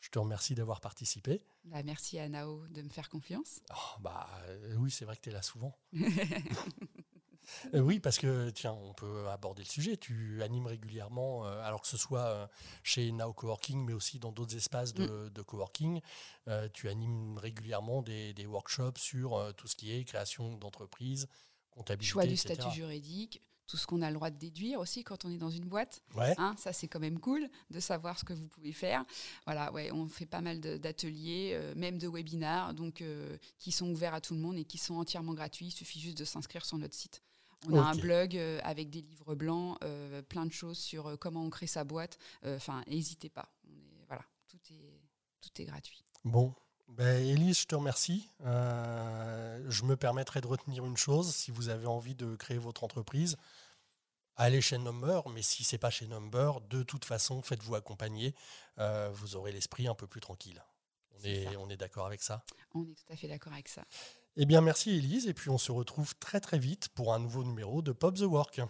Je 0.00 0.08
te 0.10 0.18
remercie 0.18 0.54
d'avoir 0.54 0.80
participé. 0.80 1.42
Bah, 1.64 1.82
merci 1.82 2.18
à 2.18 2.28
Nao 2.28 2.66
de 2.68 2.82
me 2.82 2.88
faire 2.90 3.08
confiance. 3.08 3.60
Oh, 3.70 4.00
bah 4.00 4.28
euh, 4.46 4.76
oui, 4.76 4.90
c'est 4.90 5.04
vrai 5.04 5.16
que 5.16 5.22
tu 5.22 5.30
es 5.30 5.32
là 5.32 5.42
souvent. 5.42 5.76
Euh, 7.74 7.78
oui, 7.80 8.00
parce 8.00 8.18
que 8.18 8.50
tiens, 8.50 8.72
on 8.72 8.92
peut 8.92 9.28
aborder 9.28 9.62
le 9.62 9.68
sujet. 9.68 9.96
Tu 9.96 10.42
animes 10.42 10.66
régulièrement, 10.66 11.46
euh, 11.46 11.62
alors 11.62 11.80
que 11.80 11.86
ce 11.86 11.96
soit 11.96 12.50
chez 12.82 13.12
Now 13.12 13.32
Coworking, 13.32 13.84
mais 13.84 13.92
aussi 13.92 14.18
dans 14.18 14.32
d'autres 14.32 14.56
espaces 14.56 14.92
Mm. 14.94 15.06
de, 15.06 15.28
de 15.28 15.42
coworking. 15.42 16.00
tu 16.72 16.88
animes 16.88 17.38
régulièrement 17.38 18.02
des, 18.02 18.34
des 18.34 18.46
workshops 18.46 18.98
sur 18.98 19.54
tout 19.56 19.68
ce 19.68 19.76
qui 19.76 19.92
est 19.92 20.02
création 20.04 20.56
d'entreprise, 20.56 21.28
comptabilité, 21.70 22.10
Choix 22.10 22.26
du 22.26 22.32
etc. 22.32 22.54
statut 22.54 22.74
juridique, 22.74 23.40
tout 23.66 23.76
ce 23.76 23.86
qu'on 23.86 24.02
a 24.02 24.08
le 24.08 24.14
droit 24.14 24.30
de 24.30 24.38
déduire 24.38 24.80
aussi 24.80 25.02
quand 25.04 25.24
on 25.24 25.30
est 25.30 25.38
dans 25.38 25.50
une 25.50 25.66
boîte. 25.66 26.02
Ouais. 26.14 26.34
Hein, 26.38 26.54
ça, 26.58 26.72
c'est 26.72 26.88
quand 26.88 27.00
même 27.00 27.18
cool 27.18 27.48
de 27.70 27.80
savoir 27.80 28.18
ce 28.18 28.24
que 28.24 28.32
vous 28.32 28.48
pouvez 28.48 28.72
faire. 28.72 29.04
Voilà, 29.44 29.72
ouais, 29.72 29.90
on 29.92 30.06
fait 30.08 30.26
pas 30.26 30.40
mal 30.40 30.60
d'ateliers, 30.60 31.52
euh, 31.54 31.74
même 31.74 31.98
de 31.98 32.08
webinars, 32.08 32.74
donc 32.74 33.02
euh, 33.02 33.36
qui 33.58 33.72
sont 33.72 33.90
ouverts 33.90 34.14
à 34.14 34.20
tout 34.20 34.34
le 34.34 34.40
monde 34.40 34.56
et 34.56 34.64
qui 34.64 34.78
sont 34.78 34.94
entièrement 34.94 35.34
gratuits. 35.34 35.66
Il 35.66 35.72
suffit 35.72 36.00
juste 36.00 36.18
de 36.18 36.24
s'inscrire 36.24 36.64
sur 36.64 36.78
notre 36.78 36.94
site. 36.94 37.22
On 37.68 37.78
a 37.78 37.82
un 37.82 37.96
blog 37.96 38.36
euh, 38.36 38.60
avec 38.62 38.90
des 38.90 39.00
livres 39.00 39.34
blancs, 39.34 39.78
plein 40.28 40.46
de 40.46 40.52
choses 40.52 40.78
sur 40.78 41.18
comment 41.18 41.42
on 41.42 41.50
crée 41.50 41.66
sa 41.66 41.84
boîte. 41.84 42.18
Enfin, 42.44 42.82
n'hésitez 42.86 43.28
pas. 43.28 43.48
On 43.64 43.72
est, 43.72 44.04
voilà, 44.06 44.24
tout 44.46 44.58
est, 44.70 45.00
tout 45.40 45.62
est 45.62 45.64
gratuit. 45.64 46.04
Bon, 46.24 46.54
ben, 46.88 47.24
Élise, 47.24 47.60
je 47.60 47.66
te 47.66 47.74
remercie. 47.74 48.30
Euh, 48.44 49.64
je 49.68 49.84
me 49.84 49.96
permettrai 49.96 50.40
de 50.40 50.46
retenir 50.46 50.84
une 50.84 50.96
chose. 50.96 51.34
Si 51.34 51.50
vous 51.50 51.68
avez 51.68 51.86
envie 51.86 52.14
de 52.14 52.36
créer 52.36 52.58
votre 52.58 52.84
entreprise, 52.84 53.36
allez 54.36 54.60
chez 54.60 54.78
Number. 54.78 55.28
Mais 55.30 55.42
si 55.42 55.64
c'est 55.64 55.78
pas 55.78 55.90
chez 55.90 56.06
Number, 56.06 56.60
de 56.62 56.82
toute 56.82 57.04
façon, 57.04 57.42
faites-vous 57.42 57.74
accompagner. 57.74 58.34
Euh, 58.78 59.10
vous 59.12 59.36
aurez 59.36 59.52
l'esprit 59.52 59.88
un 59.88 59.94
peu 59.94 60.06
plus 60.06 60.20
tranquille. 60.20 60.62
On 61.18 61.24
est, 61.24 61.44
ça. 61.44 61.58
on 61.58 61.68
est 61.70 61.76
d'accord 61.76 62.06
avec 62.06 62.22
ça? 62.22 62.44
On 62.74 62.84
est 62.84 62.94
tout 62.94 63.12
à 63.12 63.16
fait 63.16 63.28
d'accord 63.28 63.52
avec 63.52 63.68
ça. 63.68 63.84
Eh 64.36 64.46
bien, 64.46 64.60
merci 64.60 64.90
Élise. 64.90 65.26
Et 65.26 65.34
puis, 65.34 65.50
on 65.50 65.58
se 65.58 65.72
retrouve 65.72 66.14
très 66.16 66.40
très 66.40 66.58
vite 66.58 66.88
pour 66.90 67.14
un 67.14 67.18
nouveau 67.18 67.42
numéro 67.42 67.82
de 67.82 67.92
Pop 67.92 68.14
the 68.14 68.22
Work. 68.22 68.60